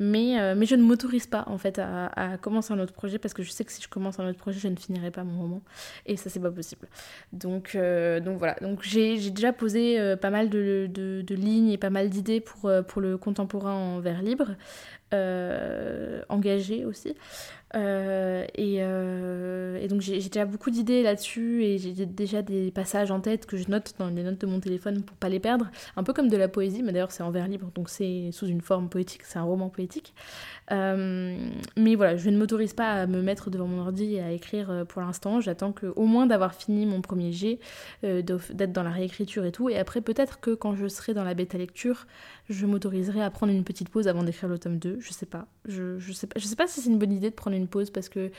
Mais, 0.00 0.40
euh, 0.40 0.54
mais 0.56 0.66
je 0.66 0.74
ne 0.74 0.82
m'autorise 0.82 1.26
pas 1.26 1.44
en 1.46 1.58
fait 1.58 1.78
à, 1.78 2.36
commencer 2.40 2.72
un 2.72 2.80
autre 2.80 2.92
projet 2.92 3.18
parce 3.18 3.32
que 3.32 3.42
je 3.42 3.50
sais 3.50 3.64
que 3.64 3.72
si 3.72 3.80
je 3.80 3.88
commence 3.88 4.18
un 4.18 4.28
autre 4.28 4.38
projet, 4.38 4.58
je 4.58 4.68
ne 4.68 4.76
finirai 4.76 5.10
pas 5.10 5.24
mon 5.24 5.40
roman. 5.40 5.62
Et 6.06 6.16
ça, 6.16 6.30
c'est 6.30 6.40
pas 6.40 6.50
possible. 6.50 6.88
Donc, 7.32 7.74
euh, 7.74 8.20
donc 8.20 8.38
voilà. 8.38 8.56
Donc 8.60 8.82
j'ai 8.82 9.30
déjà 9.30 9.52
posé 9.52 10.00
euh, 10.00 10.16
pas 10.16 10.30
mal 10.30 10.50
de, 10.50 10.88
de, 10.92 11.22
de, 11.22 11.34
lignes 11.34 11.70
et 11.70 11.78
pas 11.78 11.90
mal 11.90 12.10
d'idées 12.10 12.40
pour, 12.40 12.70
pour 12.88 13.00
le 13.00 13.16
contemporain 13.16 13.74
en 13.74 14.00
vers 14.00 14.22
libre. 14.22 14.56
Engagé 16.28 16.84
aussi. 16.84 17.14
Euh, 17.74 18.46
euh, 18.58 19.78
et, 19.80 19.88
donc 19.88 20.00
j'ai 20.00 20.18
déjà 20.18 20.44
beaucoup 20.44 20.70
d'idées 20.70 21.02
là-dessus 21.02 21.64
et 21.64 21.78
j'ai 21.78 22.06
déjà 22.06 22.42
des 22.42 22.70
passages 22.70 23.10
en 23.10 23.20
tête 23.20 23.46
que 23.46 23.56
je 23.56 23.68
note 23.68 23.94
dans 23.98 24.08
les 24.08 24.22
notes 24.22 24.40
de 24.40 24.46
mon 24.46 24.60
téléphone 24.60 25.02
pour 25.02 25.16
pas 25.16 25.28
les 25.28 25.40
perdre. 25.40 25.70
Un 25.96 26.02
peu 26.02 26.12
comme 26.12 26.28
de 26.28 26.36
la 26.36 26.48
poésie, 26.48 26.82
mais 26.82 26.92
d'ailleurs 26.92 27.10
c'est 27.10 27.22
en 27.22 27.30
vers 27.30 27.48
libre, 27.48 27.70
donc 27.74 27.88
c'est 27.88 28.30
sous 28.32 28.46
une 28.46 28.60
forme 28.60 28.88
poétique, 28.88 29.22
c'est 29.24 29.38
un 29.38 29.42
roman 29.42 29.68
poétique. 29.68 30.14
Euh, 30.72 31.36
mais 31.76 31.94
voilà, 31.94 32.16
je 32.16 32.30
ne 32.30 32.38
m'autorise 32.38 32.72
pas 32.72 32.90
à 32.92 33.06
me 33.06 33.22
mettre 33.22 33.50
devant 33.50 33.66
mon 33.66 33.80
ordi 33.80 34.14
et 34.14 34.22
à 34.22 34.30
écrire 34.30 34.84
pour 34.88 35.02
l'instant. 35.02 35.40
J'attends 35.40 35.72
que 35.72 35.86
au 35.96 36.06
moins 36.06 36.26
d'avoir 36.26 36.54
fini 36.54 36.86
mon 36.86 37.00
premier 37.00 37.32
jet, 37.32 37.58
d'être 38.02 38.72
dans 38.72 38.82
la 38.82 38.90
réécriture 38.90 39.44
et 39.44 39.52
tout. 39.52 39.68
Et 39.68 39.78
après 39.78 40.00
peut-être 40.00 40.40
que 40.40 40.54
quand 40.54 40.74
je 40.74 40.86
serai 40.86 41.14
dans 41.14 41.24
la 41.24 41.34
bêta 41.34 41.58
lecture, 41.58 42.06
je 42.48 42.66
m'autoriserai 42.66 43.22
à 43.22 43.30
prendre 43.30 43.52
une 43.52 43.64
petite 43.64 43.88
pause 43.88 44.08
avant 44.08 44.22
d'écrire 44.22 44.48
le 44.48 44.58
tome 44.58 44.78
2. 44.78 44.98
Je 45.04 45.12
sais 45.12 45.26
pas. 45.26 45.46
Je, 45.66 45.98
je, 45.98 46.12
sais 46.12 46.26
pas. 46.26 46.40
je 46.40 46.46
sais 46.46 46.56
pas 46.56 46.66
si 46.66 46.80
c'est 46.80 46.88
une 46.88 46.98
bonne 46.98 47.12
idée 47.12 47.28
de 47.28 47.34
prendre 47.34 47.56
une 47.56 47.68
pause 47.68 47.90
parce 47.90 48.08
que 48.08 48.30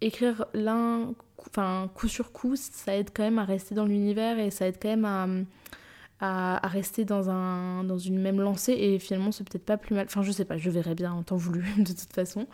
écrire 0.00 0.46
l'un, 0.54 1.14
enfin 1.38 1.88
coup 1.94 2.08
sur 2.08 2.32
coup, 2.32 2.56
ça 2.56 2.96
aide 2.96 3.10
quand 3.14 3.22
même 3.22 3.38
à 3.38 3.44
rester 3.44 3.74
dans 3.76 3.84
l'univers 3.84 4.38
et 4.38 4.50
ça 4.50 4.66
aide 4.66 4.78
quand 4.82 4.88
même 4.88 5.04
à, 5.04 5.28
à, 6.64 6.66
rester 6.66 7.04
dans, 7.04 7.30
un, 7.30 7.84
dans 7.84 7.98
une 7.98 8.18
même 8.20 8.40
lancée 8.40 8.72
et 8.72 8.98
finalement 8.98 9.30
c'est 9.30 9.48
peut-être 9.48 9.64
pas 9.64 9.76
plus 9.76 9.94
mal. 9.94 10.06
Enfin 10.06 10.22
je 10.22 10.32
sais 10.32 10.44
pas, 10.44 10.56
je 10.56 10.68
verrai 10.68 10.96
bien 10.96 11.12
en 11.12 11.22
temps 11.22 11.36
voulu 11.36 11.64
de 11.78 11.92
toute 11.92 12.12
façon. 12.12 12.48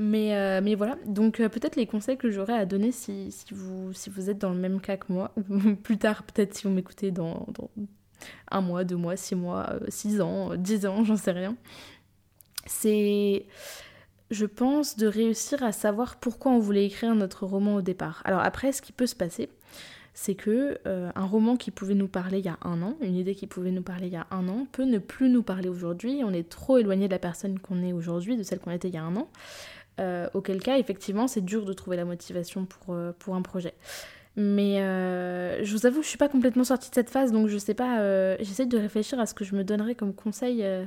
Mais, 0.00 0.34
euh, 0.36 0.60
mais 0.60 0.74
voilà, 0.74 0.96
donc 1.06 1.38
euh, 1.38 1.48
peut-être 1.48 1.76
les 1.76 1.86
conseils 1.86 2.16
que 2.16 2.32
j'aurais 2.32 2.58
à 2.58 2.66
donner 2.66 2.90
si, 2.90 3.30
si, 3.30 3.54
vous, 3.54 3.92
si 3.92 4.10
vous 4.10 4.30
êtes 4.30 4.38
dans 4.38 4.50
le 4.50 4.58
même 4.58 4.80
cas 4.80 4.96
que 4.96 5.12
moi, 5.12 5.32
plus 5.84 5.98
tard 5.98 6.24
peut-être 6.24 6.54
si 6.56 6.64
vous 6.64 6.70
m'écoutez 6.72 7.12
dans, 7.12 7.46
dans 7.52 7.70
un 8.50 8.60
mois, 8.60 8.84
deux 8.84 8.96
mois, 8.96 9.16
six 9.16 9.34
mois, 9.34 9.66
euh, 9.70 9.80
six 9.88 10.20
ans, 10.20 10.56
dix 10.56 10.86
ans, 10.86 11.04
j'en 11.04 11.16
sais 11.16 11.32
rien. 11.32 11.56
C'est, 12.66 13.46
je 14.30 14.46
pense, 14.46 14.96
de 14.96 15.06
réussir 15.06 15.62
à 15.62 15.72
savoir 15.72 16.16
pourquoi 16.16 16.52
on 16.52 16.58
voulait 16.58 16.86
écrire 16.86 17.14
notre 17.14 17.46
roman 17.46 17.76
au 17.76 17.82
départ. 17.82 18.22
Alors 18.24 18.40
après, 18.40 18.72
ce 18.72 18.82
qui 18.82 18.92
peut 18.92 19.06
se 19.06 19.14
passer, 19.14 19.48
c'est 20.14 20.34
que 20.34 20.78
euh, 20.86 21.10
un 21.14 21.24
roman 21.26 21.56
qui 21.56 21.70
pouvait 21.70 21.94
nous 21.94 22.08
parler 22.08 22.38
il 22.38 22.44
y 22.44 22.48
a 22.48 22.58
un 22.62 22.82
an, 22.82 22.96
une 23.02 23.16
idée 23.16 23.34
qui 23.34 23.46
pouvait 23.46 23.70
nous 23.70 23.82
parler 23.82 24.06
il 24.06 24.12
y 24.12 24.16
a 24.16 24.26
un 24.30 24.48
an, 24.48 24.66
peut 24.72 24.84
ne 24.84 24.98
plus 24.98 25.28
nous 25.28 25.42
parler 25.42 25.68
aujourd'hui. 25.68 26.22
On 26.24 26.32
est 26.32 26.48
trop 26.48 26.78
éloigné 26.78 27.06
de 27.06 27.12
la 27.12 27.18
personne 27.18 27.58
qu'on 27.58 27.82
est 27.82 27.92
aujourd'hui, 27.92 28.36
de 28.36 28.42
celle 28.42 28.58
qu'on 28.58 28.70
était 28.70 28.88
il 28.88 28.94
y 28.94 28.98
a 28.98 29.04
un 29.04 29.16
an. 29.16 29.28
Euh, 29.98 30.28
auquel 30.34 30.62
cas, 30.62 30.78
effectivement, 30.78 31.26
c'est 31.26 31.44
dur 31.44 31.64
de 31.64 31.72
trouver 31.72 31.96
la 31.96 32.04
motivation 32.04 32.66
pour, 32.66 32.96
pour 33.18 33.34
un 33.34 33.42
projet. 33.42 33.74
Mais 34.36 34.82
euh, 34.82 35.64
je 35.64 35.72
vous 35.72 35.86
avoue, 35.86 36.02
je 36.02 36.08
suis 36.08 36.18
pas 36.18 36.28
complètement 36.28 36.64
sortie 36.64 36.90
de 36.90 36.94
cette 36.94 37.08
phase, 37.08 37.32
donc 37.32 37.48
je 37.48 37.56
sais 37.56 37.72
pas. 37.72 38.00
Euh, 38.00 38.36
j'essaie 38.40 38.66
de 38.66 38.76
réfléchir 38.76 39.18
à 39.18 39.24
ce 39.24 39.32
que 39.32 39.44
je 39.44 39.54
me 39.54 39.64
donnerais 39.64 39.94
comme 39.94 40.14
conseil 40.14 40.62
euh, 40.62 40.84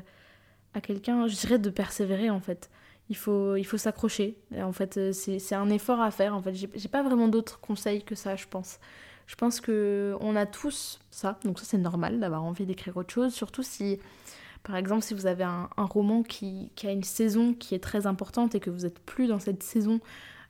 à 0.74 0.82
quelqu'un. 0.82 1.28
Je 1.28 1.36
dirais 1.36 1.60
de 1.60 1.70
persévérer 1.70 2.30
en 2.30 2.40
fait. 2.40 2.70
Il 3.10 3.18
faut, 3.18 3.56
il 3.56 3.64
faut 3.64 3.78
s'accrocher. 3.78 4.38
En 4.56 4.72
fait, 4.72 5.14
c'est 5.14 5.56
un 5.56 5.70
effort 5.70 6.00
à 6.00 6.12
faire. 6.12 6.36
En 6.36 6.42
fait, 6.42 6.54
j'ai 6.54 6.90
pas 6.90 7.02
vraiment 7.02 7.28
d'autres 7.28 7.60
conseils 7.60 8.04
que 8.04 8.14
ça, 8.16 8.36
je 8.36 8.46
pense. 8.48 8.80
Je 9.30 9.36
pense 9.36 9.62
que 9.62 10.16
on 10.22 10.36
a 10.36 10.48
tous 10.48 11.00
ça, 11.12 11.38
donc 11.46 11.60
ça 11.60 11.66
c'est 11.66 11.78
normal 11.78 12.20
d'avoir 12.20 12.44
envie 12.44 12.66
d'écrire 12.66 12.98
autre 12.98 13.14
chose, 13.14 13.32
surtout 13.32 13.62
si, 13.62 14.00
par 14.64 14.76
exemple, 14.76 15.04
si 15.04 15.14
vous 15.14 15.28
avez 15.28 15.44
un, 15.44 15.70
roman 15.78 16.24
qui, 16.24 16.72
a 16.84 16.92
une 16.92 17.04
saison 17.04 17.54
qui 17.54 17.76
est 17.76 17.80
très 17.80 18.08
importante 18.08 18.56
et 18.56 18.60
que 18.60 18.72
vous 18.72 18.88
êtes 18.88 18.98
plus 18.98 19.28
dans 19.28 19.38
cette 19.38 19.62
saison 19.62 20.02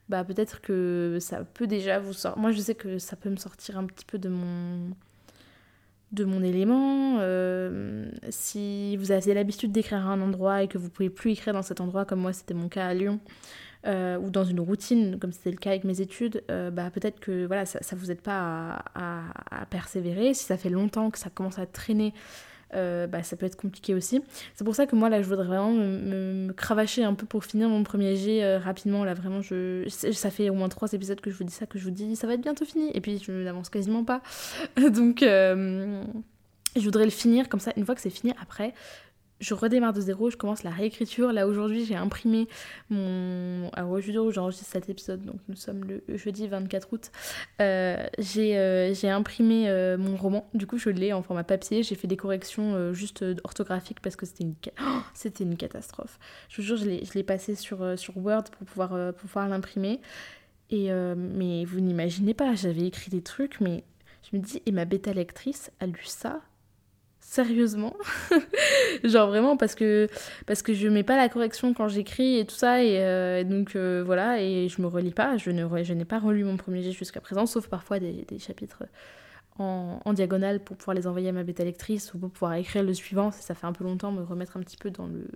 bah 0.08 0.24
peut-être 0.24 0.62
que 0.62 1.18
ça 1.20 1.44
peut 1.44 1.68
déjà 1.68 2.00
vous 2.00 2.14
sortir. 2.14 2.42
Moi 2.42 2.52
je 2.52 2.62
sais 2.62 2.74
que 2.74 3.00
ça 3.00 3.18
peut 3.18 3.30
me 3.30 3.36
sortir 3.36 3.78
un 3.78 3.86
petit 3.86 4.06
peu 4.06 4.18
de 4.18 4.30
mon 4.30 4.92
de 6.12 6.26
mon 6.26 6.44
élément. 6.44 7.18
Euh, 7.20 8.10
si 8.30 8.98
vous 8.98 9.12
avez 9.12 9.34
l'habitude 9.34 9.72
d'écrire 9.72 10.08
à 10.08 10.12
un 10.12 10.22
endroit 10.22 10.64
et 10.64 10.68
que 10.68 10.78
vous 10.78 10.90
pouvez 10.90 11.10
plus 11.10 11.32
écrire 11.32 11.54
dans 11.54 11.62
cet 11.62 11.82
endroit, 11.82 12.06
comme 12.06 12.20
moi 12.20 12.34
c'était 12.34 12.54
mon 12.54 12.70
cas 12.70 12.88
à 12.88 12.94
Lyon, 12.94 13.20
ou 13.86 14.30
dans 14.30 14.44
une 14.44 14.60
routine, 14.60 15.18
comme 15.20 15.32
c'était 15.32 15.52
le 15.52 15.58
cas 15.58 15.70
avec 15.70 15.84
mes 15.84 16.02
études, 16.02 16.44
bah, 16.48 16.90
peut-être 16.92 17.20
que 17.20 17.46
voilà, 17.46 17.66
ça 17.66 17.80
ne 17.96 18.00
vous 18.00 18.12
aide 18.12 18.22
pas 18.22 18.84
à, 18.94 19.24
à, 19.52 19.66
persévérer. 19.66 20.34
Si 20.34 20.44
ça 20.44 20.58
fait 20.58 20.70
longtemps 20.70 21.10
que 21.12 21.18
ça 21.18 21.30
commence 21.30 21.60
à 21.60 21.66
traîner, 21.66 22.14
euh, 22.76 23.08
bah, 23.08 23.24
ça 23.24 23.36
peut 23.36 23.46
être 23.46 23.56
compliqué 23.56 23.96
aussi. 23.96 24.22
C'est 24.56 24.64
pour 24.64 24.76
ça 24.76 24.86
que 24.86 24.96
moi 24.96 25.10
là 25.10 25.22
je 25.22 25.28
voudrais 25.28 25.46
vraiment 25.46 25.72
me, 25.72 26.52
cravacher 26.54 27.04
un 27.04 27.14
peu 27.14 27.26
pour 27.26 27.44
finir 27.44 27.70
mon 27.70 27.84
premier 27.84 28.16
jet 28.16 28.44
euh, 28.44 28.60
rapidement. 28.60 29.04
Là 29.04 29.14
vraiment, 29.14 29.42
je, 29.42 29.88
ça 29.90 30.30
fait 30.30 30.50
au 30.50 30.54
moins 30.54 30.70
trois 30.70 30.92
épisodes 30.94 31.20
que 31.20 31.32
je 31.32 31.38
vous 31.38 31.44
dis 31.44 31.54
ça, 31.54 31.66
que 31.66 31.80
je 31.80 31.84
vous 31.84 31.92
dis 31.92 32.16
ça 32.16 32.28
va 32.28 32.34
être 32.34 32.42
bientôt 32.42 32.66
fini. 32.66 32.92
Et 32.94 33.02
puis 33.02 33.22
je 33.24 33.32
n'avance 33.32 33.70
quasiment 33.70 34.04
pas. 34.04 34.22
Donc 34.94 35.24
euh, 35.24 36.04
je 36.76 36.82
voudrais 36.82 37.06
le 37.06 37.12
finir 37.12 37.50
comme 37.50 37.60
ça. 37.60 37.72
Une 37.76 37.86
fois 37.86 37.96
que 37.96 38.02
c'est 38.02 38.10
fini, 38.10 38.34
après 38.42 38.74
je 39.40 39.54
redémarre 39.54 39.94
de 39.94 40.02
zéro, 40.02 40.30
je 40.30 40.38
commence 40.38 40.64
la 40.64 40.70
réécriture. 40.70 41.32
Là 41.32 41.48
aujourd'hui, 41.48 41.86
j'ai 41.86 41.96
imprimé 41.96 42.48
mon. 42.90 43.70
Alors 43.74 43.92
aujourd'hui, 43.92 44.34
j'enregistre 44.34 44.68
cet 44.68 44.90
épisode, 44.90 45.24
donc 45.24 45.38
nous 45.48 45.56
sommes 45.56 45.86
le 45.86 46.18
jeudi 46.18 46.48
24 46.48 46.94
août. 46.94 47.12
Euh, 47.62 47.98
euh, 48.38 48.94
j'ai 48.94 49.10
imprimé 49.10 49.70
euh, 49.70 49.98
mon 49.98 50.18
roman, 50.18 50.50
du 50.54 50.68
coup, 50.68 50.78
je 50.78 50.90
l'ai 50.90 51.14
en 51.14 51.24
format 51.24 51.44
papier. 51.44 51.84
J'ai 51.84 51.96
fait 51.96 52.08
des 52.08 52.18
corrections 52.18 52.94
juste 52.94 53.24
orthographiques 53.44 54.02
parce 54.02 54.16
que 54.16 54.26
c'était 54.26 54.44
une, 54.44 54.56
c'était 55.14 55.44
une 55.44 55.56
catastrophe. 55.56 56.20
Je 56.50 56.62
vous 56.62 56.68
jure, 56.68 56.78
je 56.78 57.14
l'ai 57.14 57.24
passé 57.24 57.56
sur, 57.56 57.98
sur 57.98 58.18
Word 58.18 58.46
pour 58.58 58.68
pouvoir, 58.68 58.90
pour 59.14 59.22
pouvoir 59.22 59.48
l'imprimer. 59.48 60.02
Et 60.70 60.92
mais 60.92 61.66
vous 61.66 61.80
n'imaginez 61.80 62.34
pas, 62.34 62.54
j'avais 62.56 62.86
écrit 62.86 63.10
des 63.10 63.24
trucs, 63.24 63.60
mais 63.62 63.84
je 64.30 64.38
me 64.38 64.42
dis, 64.42 64.62
et 64.66 64.72
ma 64.72 64.86
bêta 64.86 65.14
lectrice 65.14 65.72
a 65.80 65.88
lu 65.88 66.04
ça 66.04 66.42
sérieusement. 67.30 67.96
Genre 69.04 69.28
vraiment 69.28 69.56
parce 69.56 69.76
que 69.76 70.08
parce 70.48 70.64
que 70.64 70.74
je 70.74 70.88
mets 70.88 71.04
pas 71.04 71.16
la 71.16 71.30
correction 71.30 71.76
quand 71.76 71.88
j'écris 71.88 72.40
et 72.40 72.46
tout 72.46 72.56
ça 72.56 72.84
et, 72.84 73.04
euh, 73.04 73.44
donc 73.44 73.76
euh, 73.76 74.02
voilà 74.04 74.42
et 74.42 74.68
je 74.68 74.82
me 74.82 74.88
relis 74.88 75.12
pas. 75.12 75.38
Je 75.38 75.52
ne 75.52 75.84
je 75.84 75.94
n'ai 75.94 76.06
pas 76.06 76.18
relu 76.18 76.44
mon 76.44 76.58
premier 76.58 76.82
jet 76.82 76.92
jusqu'à 76.92 77.22
présent 77.22 77.46
sauf 77.46 77.68
parfois 77.68 78.00
des, 78.00 78.26
chapitres 78.40 78.84
en, 79.60 80.00
en, 80.04 80.14
diagonale 80.14 80.60
pour 80.60 80.76
pouvoir 80.76 80.96
les 80.96 81.06
envoyer 81.06 81.30
à 81.30 81.32
ma 81.32 81.44
bêta 81.44 81.64
lectrice 81.64 82.16
ou 82.16 82.18
pour 82.18 82.32
pouvoir 82.32 82.56
écrire 82.56 82.82
le 82.82 82.96
suivant. 82.96 83.30
Ça 83.30 83.54
fait 83.54 83.68
un 83.68 83.74
peu 83.74 83.84
longtemps 83.84 84.12
me 84.12 84.24
remettre 84.24 84.58
un 84.58 84.62
petit 84.62 84.78
peu 84.78 84.90
dans 84.90 85.06
le 85.06 85.28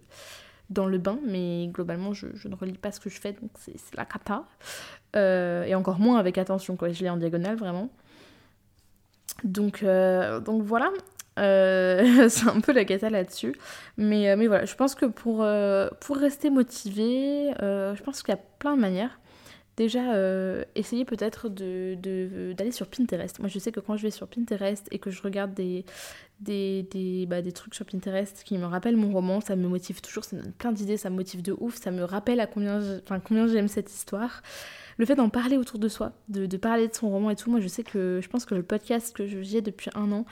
dans 0.72 0.88
le 0.88 0.98
bain 0.98 1.20
mais 1.28 1.68
globalement 1.68 2.14
je, 2.14 2.26
ne 2.48 2.56
relis 2.56 2.78
pas 2.78 2.92
ce 2.92 3.00
que 3.00 3.10
je 3.12 3.20
fais 3.20 3.34
donc 3.34 3.52
c'est 3.60 3.76
la 3.96 4.06
cata. 4.06 4.46
Euh, 5.16 5.64
et 5.66 5.76
encore 5.76 6.00
moins 6.00 6.18
avec 6.18 6.40
attention 6.40 6.76
quoi. 6.76 6.90
Je 6.90 7.04
l'ai 7.04 7.10
en 7.12 7.18
diagonale 7.18 7.56
vraiment. 7.56 7.90
Donc, 9.44 9.84
donc 9.84 10.64
voilà, 10.64 10.90
euh, 11.40 12.28
c'est 12.30 12.48
un 12.48 12.62
peu 12.62 12.72
la 12.72 12.86
cata 12.86 13.10
là-dessus. 13.10 13.56
Mais, 13.98 14.30
euh, 14.30 14.36
mais 14.38 14.48
voilà, 14.48 14.66
je 14.66 14.76
pense 14.76 14.96
que 14.96 15.06
pour, 15.06 15.44
euh, 15.44 15.90
pour 16.00 16.18
rester 16.18 16.50
motivé, 16.50 17.52
je 17.60 18.04
pense 18.04 18.24
qu'il 18.24 18.34
y 18.34 18.38
a 18.38 18.42
plein 18.60 18.76
de 18.76 18.82
manières. 18.82 19.20
Déjà, 19.76 20.02
essayer 20.76 21.04
peut-être 21.04 21.50
d'aller 21.50 21.96
de, 21.96 22.54
d'aller 22.56 22.72
sur 22.72 22.86
Pinterest. 22.86 23.40
Moi, 23.40 23.50
je 23.50 23.58
sais 23.58 23.72
que 23.72 23.80
quand 23.80 23.98
je 23.98 24.04
vais 24.04 24.12
sur 24.12 24.28
Pinterest 24.28 24.88
et 24.92 25.00
que 25.00 25.10
je 25.10 25.20
regarde 25.24 25.56
des, 25.56 25.84
des, 26.42 26.84
des, 26.92 27.26
bah, 27.26 27.42
des 27.42 27.52
trucs 27.52 27.74
sur 27.74 27.84
Pinterest 27.84 28.44
qui 28.44 28.56
me 28.60 28.66
rappellent 28.66 28.98
mon 28.98 29.12
roman, 29.12 29.42
ça 29.42 29.56
me 29.56 29.68
motive 29.68 30.00
toujours, 30.00 30.26
ça 30.26 30.36
me 30.36 30.44
donne 30.44 30.52
plein 30.52 30.74
d'idées, 30.74 30.98
ça 30.98 31.10
me 31.10 31.16
motive 31.16 31.42
de 31.42 31.56
ouf, 31.60 31.82
ça 31.82 31.90
me 31.90 32.04
rappelle 32.04 32.40
à 32.40 32.46
combien 32.46 33.48
j'aime 33.48 33.68
cette 33.68 33.92
histoire 33.92 34.44
le 34.98 35.06
fait 35.06 35.16
d'en 35.16 35.30
parler 35.30 35.58
autour 35.58 35.80
de 35.80 35.88
soi, 35.88 36.12
de, 36.30 36.46
de, 36.46 36.58
parler 36.58 36.88
de 36.88 36.94
son 36.94 37.10
roman 37.10 37.30
et 37.30 37.36
tout, 37.36 37.50
moi 37.50 37.60
je 37.60 37.68
sais 37.68 37.84
que 37.84 38.20
je 38.22 38.30
pense 38.30 38.46
que 38.46 38.56
le 38.56 38.64
podcast 38.64 39.16
que 39.16 39.26
j'ai 39.26 39.62
depuis 39.62 39.90
un 39.96 40.12
an, 40.12 40.26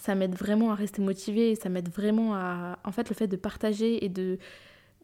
ça 0.00 0.14
m'aide 0.14 0.34
vraiment 0.34 0.70
à 0.70 0.74
rester 0.74 1.02
motivée, 1.02 1.54
ça 1.54 1.68
m'aide 1.68 1.88
vraiment 1.88 2.34
à... 2.34 2.78
En 2.84 2.92
fait, 2.92 3.08
le 3.08 3.14
fait 3.14 3.26
de 3.26 3.36
partager 3.36 4.04
et 4.04 4.08
de, 4.08 4.38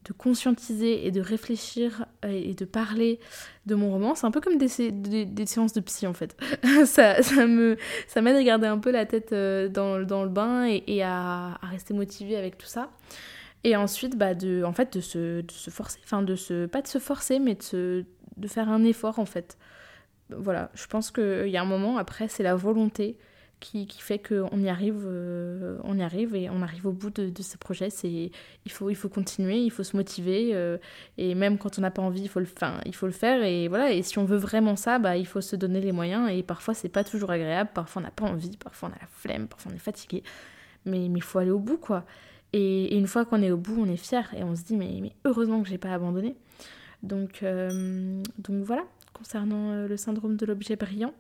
de 0.05 0.13
conscientiser 0.13 1.07
et 1.07 1.11
de 1.11 1.21
réfléchir 1.21 2.07
euh, 2.25 2.29
et 2.31 2.55
de 2.55 2.65
parler 2.65 3.19
de 3.67 3.75
mon 3.75 3.91
roman, 3.91 4.15
c'est 4.15 4.27
un 4.27 4.31
peu 4.31 4.41
comme 4.41 4.59
des, 4.59 4.69
séances 4.69 5.73
de 5.73 5.81
psy 5.81 6.07
en 6.07 6.15
fait. 6.15 6.37
ça, 6.87 7.23
ça, 7.23 7.47
me, 7.47 7.77
ça 8.07 8.21
m'aide 8.23 8.37
à 8.37 8.43
garder 8.43 8.67
un 8.67 8.79
peu 8.79 8.91
la 8.91 9.07
tête 9.07 9.33
euh, 9.33 9.69
dans, 9.69 9.97
le 9.97 10.29
bain 10.29 10.65
et, 10.67 11.03
à, 11.03 11.59
à, 11.61 11.67
rester 11.67 11.93
motivée 11.95 12.37
avec 12.37 12.57
tout 12.57 12.67
ça. 12.67 12.91
Et 13.65 13.77
ensuite, 13.77 14.17
bah, 14.17 14.35
de, 14.35 14.63
en 14.63 14.73
fait, 14.73 14.95
de 14.95 15.01
se, 15.01 15.41
de 15.41 15.53
se 15.53 15.71
forcer, 15.71 15.99
enfin, 16.05 16.23
de 16.23 16.37
se, 16.37 16.67
pas 16.67 16.83
de 16.83 16.87
se 16.87 16.99
forcer, 16.99 17.39
mais 17.39 17.55
de, 17.55 17.63
se, 17.63 18.05
de 18.37 18.49
faire 18.49 18.69
un 18.69 18.85
effort 18.85 19.19
en 19.19 19.25
fait. 19.25 19.57
Voilà, 20.31 20.71
je 20.75 20.87
pense 20.87 21.11
qu'il 21.11 21.49
y 21.49 21.57
a 21.57 21.63
un 21.63 21.67
moment, 21.67 21.97
après, 21.99 22.29
c'est 22.29 22.43
la 22.43 22.55
volonté 22.55 23.19
qui, 23.65 23.87
fait 23.99 24.19
qu'on 24.19 24.59
y 24.61 24.69
arrive, 24.69 25.05
euh, 25.07 25.79
on 25.85 25.99
y 25.99 26.03
arrive 26.03 26.35
et 26.35 26.51
on 26.51 26.61
arrive 26.61 26.87
au 26.87 26.93
bout 26.93 27.11
de, 27.11 27.43
ce 27.43 27.57
projet. 27.57 27.89
C'est 27.89 28.31
il 28.65 28.71
faut 28.71 28.91
il 28.91 28.95
faut 28.95 29.09
continuer, 29.09 29.59
il 29.59 29.71
faut 29.71 29.83
se 29.83 29.97
motiver 29.97 30.51
euh, 30.53 30.77
et 31.17 31.35
même 31.35 31.57
quand 31.57 31.79
on 31.79 31.83
n'a 31.83 31.91
pas 31.91 32.03
envie, 32.03 32.23
il 32.23 32.29
faut 32.29 32.41
le 32.41 32.47
faire 33.13 33.43
et 33.43 33.69
voilà. 33.69 33.93
Et 33.93 34.03
si 34.03 34.19
on 34.19 34.25
veut 34.25 34.37
vraiment 34.37 34.77
ça, 34.77 34.99
bah 34.99 35.17
il 35.17 35.27
faut 35.27 35.41
se 35.41 35.57
donner 35.57 35.81
les 35.81 35.93
moyens 35.93 36.31
et 36.31 36.43
parfois 36.43 36.75
c'est 36.75 36.89
pas 36.89 37.05
toujours 37.05 37.31
agréable, 37.31 37.71
parfois 37.75 38.03
on 38.03 38.05
n'a 38.05 38.11
pas 38.11 38.27
envie, 38.27 38.57
parfois 38.57 38.91
on 38.91 38.93
a 38.93 39.01
la 39.01 39.09
flemme, 39.09 39.49
parfois 39.49 39.73
on 39.73 39.75
est 39.75 39.79
fatigué, 39.79 40.23
mais 40.85 41.07
il 41.07 41.23
faut 41.23 41.39
aller 41.39 41.51
au 41.51 41.59
bout 41.59 41.79
quoi. 41.79 42.05
Et, 42.53 42.97
une 42.97 43.09
fois 43.09 43.25
qu'on 43.25 43.43
est 43.43 43.51
au 43.51 43.57
bout, 43.57 43.77
on 43.81 43.87
est 43.87 43.97
fier 43.97 44.33
et 44.37 44.45
on 44.45 44.55
se 44.55 44.63
dit 44.63 44.77
mais, 44.77 44.99
mais 45.01 45.13
heureusement 45.25 45.63
que 45.63 45.69
j'ai 45.69 45.79
pas 45.79 45.93
abandonné. 45.93 46.37
Donc, 47.03 47.43
euh, 47.43 48.23
donc 48.39 48.65
voilà, 48.65 48.85
concernant 49.15 49.87
le 49.87 49.97
syndrome 49.97 50.37
de 50.37 50.45
l'objet 50.45 50.77
brillant. 50.77 51.15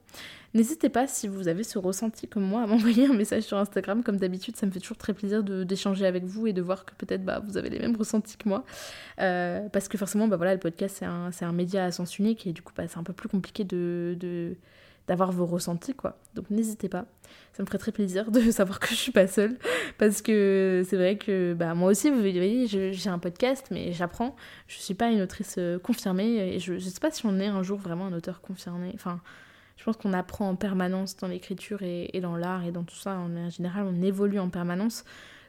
N'hésitez 0.54 0.88
pas, 0.88 1.08
si 1.08 1.26
vous 1.26 1.48
avez 1.48 1.64
ce 1.64 1.78
ressenti 1.78 2.28
comme 2.28 2.44
moi, 2.44 2.62
à 2.62 2.66
m'envoyer 2.68 3.06
un 3.06 3.12
message 3.12 3.42
sur 3.42 3.58
Instagram. 3.58 4.02
Comme 4.02 4.18
d'habitude, 4.18 4.56
ça 4.56 4.66
me 4.66 4.70
fait 4.70 4.80
toujours 4.80 4.96
très 4.96 5.12
plaisir 5.12 5.42
d'échanger 5.42 6.06
avec 6.06 6.24
vous 6.24 6.46
et 6.46 6.52
de 6.52 6.62
voir 6.62 6.84
que 6.84 6.94
peut-être 6.94 7.24
bah, 7.24 7.42
vous 7.44 7.56
avez 7.56 7.70
les 7.70 7.80
mêmes 7.80 7.96
ressentis 7.96 8.36
que 8.36 8.48
moi. 8.48 8.64
Euh, 9.20 9.68
parce 9.70 9.88
que 9.88 9.98
forcément, 9.98 10.28
bah, 10.28 10.36
voilà, 10.36 10.54
le 10.54 10.60
podcast, 10.60 10.96
c'est 10.98 11.06
un, 11.06 11.30
un, 11.40 11.52
média 11.52 11.84
à 11.84 11.90
sens 11.90 12.18
unique 12.18 12.46
et 12.46 12.52
du 12.52 12.62
coup, 12.62 12.72
bah, 12.76 12.84
c'est 12.86 12.98
un 12.98 13.02
peu 13.02 13.12
plus 13.12 13.28
compliqué 13.28 13.64
de 13.64 14.56
d'avoir 15.06 15.32
vos 15.32 15.46
ressentis 15.46 15.94
quoi. 15.94 16.18
Donc 16.34 16.50
n'hésitez 16.50 16.88
pas. 16.88 17.06
Ça 17.52 17.62
me 17.62 17.66
ferait 17.66 17.78
très 17.78 17.92
plaisir 17.92 18.30
de 18.30 18.40
savoir 18.50 18.80
que 18.80 18.88
je 18.88 18.94
suis 18.94 19.12
pas 19.12 19.26
seule 19.26 19.58
parce 19.98 20.22
que 20.22 20.82
c'est 20.88 20.96
vrai 20.96 21.16
que 21.16 21.54
bah 21.54 21.74
moi 21.74 21.90
aussi 21.90 22.10
vous 22.10 22.18
voyez 22.18 22.66
j'ai 22.66 23.10
un 23.10 23.18
podcast 23.18 23.68
mais 23.70 23.92
j'apprends. 23.92 24.36
Je 24.66 24.78
suis 24.78 24.94
pas 24.94 25.10
une 25.10 25.20
autrice 25.20 25.56
euh, 25.58 25.78
confirmée 25.78 26.54
et 26.54 26.58
je, 26.58 26.78
je 26.78 26.88
sais 26.88 27.00
pas 27.00 27.10
si 27.10 27.26
on 27.26 27.38
est 27.38 27.46
un 27.46 27.62
jour 27.62 27.78
vraiment 27.78 28.06
un 28.06 28.12
auteur 28.12 28.40
confirmé. 28.40 28.92
Enfin 28.94 29.20
je 29.76 29.84
pense 29.84 29.96
qu'on 29.96 30.12
apprend 30.12 30.48
en 30.48 30.56
permanence 30.56 31.16
dans 31.16 31.28
l'écriture 31.28 31.82
et, 31.82 32.20
dans 32.20 32.36
l'art 32.36 32.64
et 32.64 32.72
dans 32.72 32.84
tout 32.84 32.96
ça. 32.96 33.16
En 33.16 33.50
général, 33.50 33.86
on 33.86 34.02
évolue 34.02 34.38
en 34.38 34.48
permanence. 34.48 35.04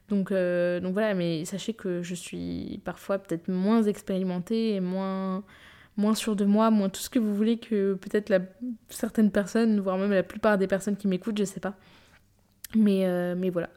Donc, 0.09 0.31
euh, 0.31 0.79
donc 0.79 0.93
voilà, 0.93 1.13
mais 1.13 1.45
sachez 1.45 1.73
que 1.73 2.01
je 2.01 2.15
suis 2.15 2.81
parfois 2.83 3.17
peut-être 3.19 3.47
moins 3.47 3.83
expérimentée 3.83 4.73
et 4.75 4.79
moins, 4.79 5.43
moins 5.97 6.15
sûre 6.15 6.35
de 6.35 6.45
moi, 6.45 6.71
moins 6.71 6.89
tout 6.89 7.01
ce 7.01 7.09
que 7.09 7.19
vous 7.19 7.35
voulez 7.35 7.57
que 7.57 7.93
peut-être 7.95 8.33
certaines 8.89 9.31
personnes, 9.31 9.79
voire 9.79 9.97
même 9.97 10.11
la 10.11 10.23
plupart 10.23 10.57
des 10.57 10.67
personnes 10.67 10.97
qui 10.97 11.07
m'écoutent, 11.07 11.37
je 11.37 11.45
sais 11.45 11.59
pas. 11.59 11.75
Mais, 12.75 13.05
euh, 13.05 13.35
mais 13.37 13.49
voilà. 13.49 13.69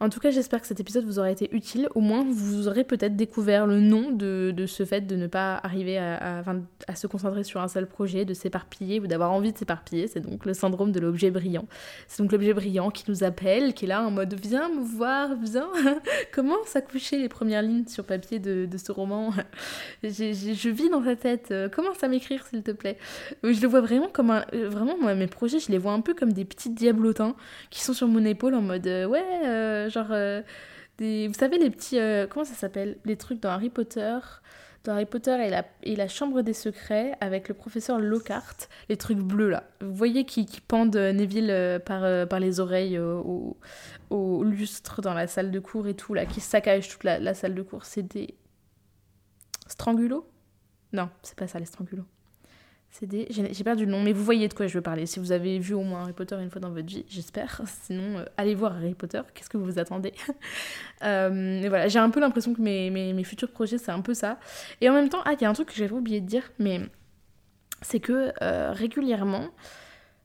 En 0.00 0.08
tout 0.10 0.20
cas, 0.20 0.30
j'espère 0.30 0.60
que 0.60 0.66
cet 0.66 0.78
épisode 0.78 1.04
vous 1.04 1.18
aura 1.18 1.30
été 1.30 1.48
utile. 1.52 1.88
Au 1.96 2.00
moins, 2.00 2.24
vous 2.24 2.68
aurez 2.68 2.84
peut-être 2.84 3.16
découvert 3.16 3.66
le 3.66 3.80
nom 3.80 4.12
de, 4.12 4.52
de, 4.56 4.66
ce 4.66 4.84
fait 4.84 5.00
de 5.00 5.16
ne 5.16 5.26
pas 5.26 5.56
arriver 5.56 5.98
à, 5.98 6.44
à, 6.86 6.94
se 6.94 7.08
concentrer 7.08 7.42
sur 7.42 7.60
un 7.60 7.66
seul 7.66 7.86
projet, 7.86 8.24
de 8.24 8.32
s'éparpiller 8.32 9.00
ou 9.00 9.08
d'avoir 9.08 9.32
envie 9.32 9.52
de 9.52 9.58
s'éparpiller. 9.58 10.06
C'est 10.06 10.20
donc 10.20 10.46
le 10.46 10.54
syndrome 10.54 10.92
de 10.92 11.00
l'objet 11.00 11.32
brillant. 11.32 11.66
C'est 12.06 12.22
donc 12.22 12.30
l'objet 12.30 12.54
brillant 12.54 12.90
qui 12.90 13.10
nous 13.10 13.24
appelle, 13.24 13.74
qui 13.74 13.86
est 13.86 13.88
là 13.88 14.04
en 14.04 14.12
mode 14.12 14.34
viens 14.34 14.68
me 14.68 14.82
voir, 14.82 15.30
viens. 15.42 15.68
Comment 16.32 16.64
s'accoucher 16.64 17.18
les 17.18 17.28
premières 17.28 17.62
lignes 17.62 17.86
sur 17.88 18.04
papier 18.04 18.38
de, 18.38 18.66
de 18.66 18.78
ce 18.78 18.92
roman? 18.92 19.32
Je 20.04 20.68
vis 20.68 20.90
dans 20.90 21.02
ta 21.02 21.16
tête. 21.16 21.52
Commence 21.74 22.04
à 22.04 22.08
m'écrire, 22.08 22.46
s'il 22.46 22.62
te 22.62 22.70
plaît? 22.70 22.98
Je 23.42 23.60
le 23.60 23.66
vois 23.66 23.80
vraiment 23.80 24.08
comme 24.08 24.30
un. 24.30 24.44
Vraiment, 24.52 24.96
moi, 24.96 25.16
mes 25.16 25.26
projets, 25.26 25.58
je 25.58 25.72
les 25.72 25.78
vois 25.78 25.92
un 25.92 26.00
peu 26.00 26.14
comme 26.14 26.32
des 26.32 26.44
petits 26.44 26.70
diablotins 26.70 27.34
qui 27.70 27.82
sont 27.82 27.94
sur 27.94 28.06
mon 28.06 28.24
épaule 28.24 28.54
en 28.54 28.62
mode 28.62 28.86
ouais. 28.86 29.24
Euh, 29.44 29.87
genre 29.88 30.08
euh, 30.10 30.42
des, 30.98 31.28
vous 31.28 31.34
savez 31.34 31.58
les 31.58 31.70
petits, 31.70 31.98
euh, 31.98 32.26
comment 32.26 32.44
ça 32.44 32.54
s'appelle? 32.54 32.98
Les 33.04 33.16
trucs 33.16 33.40
dans 33.40 33.50
Harry 33.50 33.70
Potter, 33.70 34.18
dans 34.84 34.92
Harry 34.92 35.06
Potter 35.06 35.36
et 35.44 35.50
la, 35.50 35.64
la 35.84 36.08
chambre 36.08 36.42
des 36.42 36.52
secrets 36.52 37.16
avec 37.20 37.48
le 37.48 37.54
professeur 37.54 37.98
Lockhart, 37.98 38.68
les 38.88 38.96
trucs 38.96 39.18
bleus 39.18 39.50
là. 39.50 39.64
Vous 39.80 39.94
voyez 39.94 40.24
qui, 40.24 40.46
qui 40.46 40.60
pendent 40.60 40.96
euh, 40.96 41.12
Neville 41.12 41.80
par, 41.84 42.28
par 42.28 42.40
les 42.40 42.60
oreilles 42.60 42.98
au, 42.98 44.44
lustre 44.44 45.02
dans 45.02 45.14
la 45.14 45.26
salle 45.26 45.50
de 45.50 45.58
cours 45.60 45.88
et 45.88 45.94
tout 45.94 46.14
là, 46.14 46.26
qui 46.26 46.40
saccagent 46.40 46.88
toute 46.88 47.04
la, 47.04 47.34
salle 47.34 47.54
de 47.54 47.62
cours. 47.62 47.84
C'est 47.84 48.02
des 48.02 48.34
Non, 50.92 51.10
c'est 51.22 51.36
pas 51.36 51.46
ça 51.46 51.58
les 51.58 51.66
strangulos. 51.66 52.06
C'est 52.90 53.06
des... 53.06 53.28
J'ai 53.30 53.64
perdu 53.64 53.84
le 53.84 53.92
nom, 53.92 54.02
mais 54.02 54.12
vous 54.12 54.24
voyez 54.24 54.48
de 54.48 54.54
quoi 54.54 54.66
je 54.66 54.74
veux 54.74 54.82
parler. 54.82 55.06
Si 55.06 55.20
vous 55.20 55.30
avez 55.30 55.58
vu 55.58 55.74
au 55.74 55.82
moins 55.82 56.02
Harry 56.02 56.12
Potter 56.12 56.36
une 56.40 56.50
fois 56.50 56.60
dans 56.60 56.70
votre 56.70 56.86
vie, 56.86 57.04
j'espère. 57.08 57.60
Sinon, 57.82 58.18
euh, 58.18 58.24
allez 58.36 58.54
voir 58.54 58.76
Harry 58.76 58.94
Potter. 58.94 59.20
Qu'est-ce 59.34 59.50
que 59.50 59.58
vous 59.58 59.78
attendez? 59.78 60.12
Euh, 61.04 61.64
voilà, 61.68 61.86
j'ai 61.86 62.00
un 62.00 62.10
peu 62.10 62.18
l'impression 62.18 62.52
que 62.54 62.60
mes, 62.60 62.90
mes, 62.90 63.12
mes, 63.12 63.22
futurs 63.22 63.52
projets, 63.52 63.78
c'est 63.78 63.92
un 63.92 64.00
peu 64.00 64.14
ça. 64.14 64.40
Et 64.80 64.90
en 64.90 64.92
même 64.92 65.08
temps, 65.08 65.20
ah, 65.24 65.34
il 65.34 65.40
y 65.40 65.44
a 65.44 65.48
un 65.48 65.52
truc 65.52 65.68
que 65.68 65.74
j'avais 65.76 65.92
oublié 65.92 66.20
de 66.20 66.26
dire, 66.26 66.50
mais 66.58 66.80
c'est 67.82 68.00
que 68.00 68.32
euh, 68.42 68.72
régulièrement, 68.72 69.46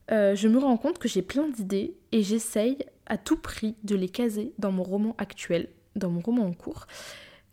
je 0.08 0.48
me 0.48 0.58
rends 0.58 0.76
compte 0.76 0.98
que 0.98 1.06
j'ai 1.06 1.22
plein 1.22 1.46
d'idées 1.46 1.94
et 2.10 2.24
j'essaye 2.24 2.78
à 3.06 3.18
tout 3.18 3.36
prix 3.36 3.76
de 3.84 3.94
les 3.94 4.08
caser 4.08 4.52
dans 4.58 4.72
mon 4.72 4.82
roman 4.82 5.14
actuel, 5.16 5.68
dans 5.94 6.10
mon 6.10 6.18
roman 6.18 6.44
en 6.44 6.52
cours 6.52 6.88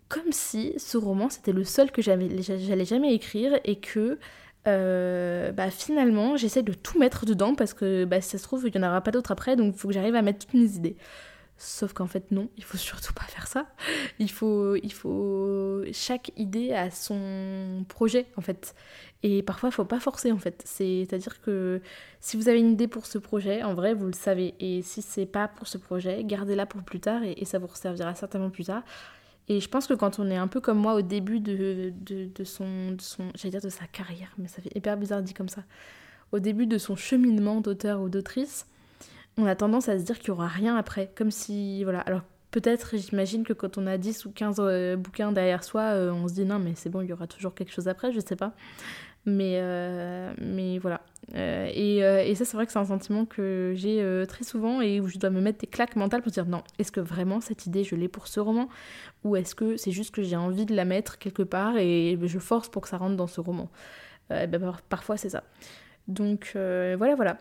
comme 0.10 0.32
si 0.34 0.74
ce 0.78 0.98
roman 0.98 1.30
c'était 1.30 1.54
le 1.54 1.64
seul 1.64 1.90
que 1.90 2.02
j'allais 2.02 2.86
jamais 2.86 3.14
écrire 3.14 3.58
et 3.64 3.78
que 3.78 4.20
euh, 4.68 5.52
bah, 5.52 5.72
finalement 5.72 6.38
j'essaie 6.38 6.62
de 6.62 6.74
tout 6.74 7.00
mettre 7.00 7.26
dedans 7.26 7.56
parce 7.56 7.74
que 7.74 8.06
bah, 8.06 8.22
si 8.22 8.30
ça 8.30 8.38
se 8.38 8.44
trouve 8.44 8.68
il 8.68 8.80
n'y 8.80 8.86
en 8.86 8.88
aura 8.88 9.02
pas 9.02 9.12
d'autres 9.12 9.32
après 9.32 9.56
donc 9.56 9.74
il 9.76 9.80
faut 9.80 9.88
que 9.88 9.94
j'arrive 9.94 10.16
à 10.16 10.22
mettre 10.22 10.46
toutes 10.46 10.54
mes 10.54 10.76
idées. 10.76 10.96
Sauf 11.58 11.94
qu'en 11.94 12.08
fait 12.08 12.32
non, 12.32 12.50
il 12.58 12.64
faut 12.64 12.78
surtout 12.80 13.14
pas 13.14 13.24
faire 13.24 13.48
ça. 13.48 13.68
Il 14.20 14.32
faut, 14.32 14.76
il 14.76 14.92
faut 14.92 15.84
chaque 15.94 16.32
idée 16.36 16.74
a 16.74 16.90
son 16.90 17.86
projet 17.88 18.26
en 18.36 18.42
fait. 18.42 18.76
Et 19.24 19.44
parfois 19.44 19.70
il 19.70 19.72
faut 19.72 19.86
pas 19.86 20.00
forcer 20.00 20.32
en 20.32 20.40
fait. 20.40 20.64
C'est-à-dire 20.66 21.40
que 21.42 21.82
si 22.20 22.36
vous 22.36 22.50
avez 22.50 22.60
une 22.60 22.72
idée 22.72 22.88
pour 22.88 23.06
ce 23.06 23.20
projet, 23.20 23.62
en 23.64 23.76
vrai 23.76 23.94
vous 23.94 24.08
le 24.08 24.14
savez. 24.14 24.56
Et 24.60 24.82
si 24.82 25.02
c'est 25.04 25.28
pas 25.28 25.48
pour 25.48 25.68
ce 25.68 25.78
projet, 25.78 26.24
gardez-la 26.24 26.66
pour 26.66 26.82
plus 26.82 27.00
tard 27.00 27.22
et, 27.24 27.46
ça 27.46 27.60
vous 27.60 27.68
servira 27.76 28.16
certainement 28.16 28.50
plus 28.50 28.66
tard. 28.66 28.84
Et 29.48 29.60
je 29.60 29.68
pense 29.68 29.88
que 29.88 29.94
quand 29.94 30.20
on 30.20 30.30
est 30.30 30.38
un 30.38 30.48
peu 30.48 30.62
comme 30.62 30.78
moi 30.78 30.94
au 30.94 31.02
début 31.02 31.40
de, 31.40 31.94
son, 32.44 32.92
de 32.92 33.02
son 33.02 33.32
j'allais 33.36 33.52
dire 33.52 33.62
de 33.62 33.70
sa 33.70 33.86
carrière, 33.86 34.34
mais 34.38 34.48
ça 34.48 34.62
fait 34.62 34.76
hyper 34.76 34.98
bizarre 34.98 35.22
dit 35.22 35.34
comme 35.34 35.50
ça, 35.50 35.64
au 36.32 36.40
début 36.40 36.68
de 36.68 36.78
son 36.78 36.96
cheminement 36.96 37.62
d'auteur 37.62 38.02
ou 38.02 38.10
d'autrice, 38.10 38.66
on 39.38 39.46
a 39.46 39.56
tendance 39.56 39.90
à 39.90 39.98
se 40.00 40.04
dire 40.04 40.20
qu'il 40.20 40.34
n'y 40.34 40.38
aura 40.38 40.48
rien 40.48 40.76
après. 40.76 41.12
Comme 41.16 41.32
si, 41.32 41.84
voilà. 41.84 42.00
Alors 42.02 42.22
peut-être, 42.52 42.98
j'imagine 42.98 43.44
que 43.44 43.54
quand 43.54 43.78
on 43.78 43.88
a 43.88 43.98
10 43.98 44.26
ou 44.26 44.32
15 44.32 44.58
euh, 44.60 44.96
bouquins 44.96 45.32
derrière 45.32 45.64
soi, 45.64 45.82
euh, 45.82 46.12
on 46.12 46.28
se 46.28 46.34
dit 46.34 46.46
non, 46.46 46.60
mais 46.60 46.74
c'est 46.76 46.90
bon, 46.90 47.02
il 47.02 47.10
y 47.10 47.14
aura 47.14 47.28
toujours 47.28 47.54
quelque 47.54 47.72
chose 47.72 47.88
après, 47.88 48.12
je 48.12 48.20
sais 48.20 48.36
pas. 48.36 48.54
Mais, 49.26 49.60
euh, 49.62 50.34
mais 50.40 50.80
voilà. 50.80 51.02
Et, 51.34 51.98
et, 52.00 52.36
ça, 52.36 52.44
c'est 52.44 52.58
vrai 52.58 52.66
que 52.66 52.72
c'est 52.72 52.80
un 52.80 52.86
sentiment 52.86 53.26
que 53.26 53.74
j'ai 53.76 54.04
très 54.28 54.44
souvent 54.44 54.82
et 54.82 55.00
où 55.00 55.08
je 55.08 55.18
dois 55.18 55.30
me 55.30 55.40
mettre 55.40 55.60
des 55.60 55.68
claques 55.68 55.96
mentales 55.96 56.22
pour 56.22 56.32
dire 56.32 56.46
non, 56.46 56.64
est-ce 56.80 56.92
que 56.92 57.00
vraiment 57.00 57.40
cette 57.40 57.68
idée, 57.68 57.84
je 57.84 57.96
l'ai 57.96 58.08
pour 58.10 58.28
ce 58.28 58.40
roman? 58.40 58.68
Ou 59.24 59.36
est-ce 59.36 59.56
que 59.56 59.78
c'est 59.78 59.92
juste 59.92 60.14
que 60.14 60.24
j'ai 60.24 60.36
envie 60.36 60.66
de 60.66 60.76
la 60.76 60.84
mettre 60.84 61.20
quelque 61.20 61.44
part 61.44 61.78
et 61.78 62.20
je 62.22 62.40
force 62.40 62.68
pour 62.68 62.82
que 62.82 62.90
ça 62.90 62.98
rentre 62.98 63.16
dans 63.16 63.28
ce 63.28 63.40
roman? 63.40 63.70
Ben, 64.30 64.50
Parfois, 64.90 65.16
c'est 65.16 65.30
ça. 65.30 65.44
Donc 66.08 66.52
voilà, 66.56 67.16
voilà. 67.16 67.38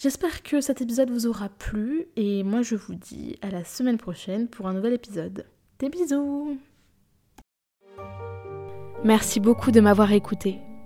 J'espère 0.00 0.42
que 0.42 0.62
cet 0.62 0.80
épisode 0.80 1.10
vous 1.10 1.26
aura 1.26 1.50
plu 1.50 2.06
et 2.16 2.42
moi 2.42 2.62
je 2.62 2.74
vous 2.74 2.94
dis 2.94 3.36
à 3.42 3.50
la 3.50 3.64
semaine 3.64 3.98
prochaine 3.98 4.48
pour 4.48 4.66
un 4.66 4.72
nouvel 4.72 4.94
épisode. 4.94 5.44
Des 5.78 5.90
bisous 5.90 6.58
Merci 9.04 9.40
beaucoup 9.40 9.70
de 9.70 9.80
m'avoir 9.80 10.10
écouté. 10.12 10.58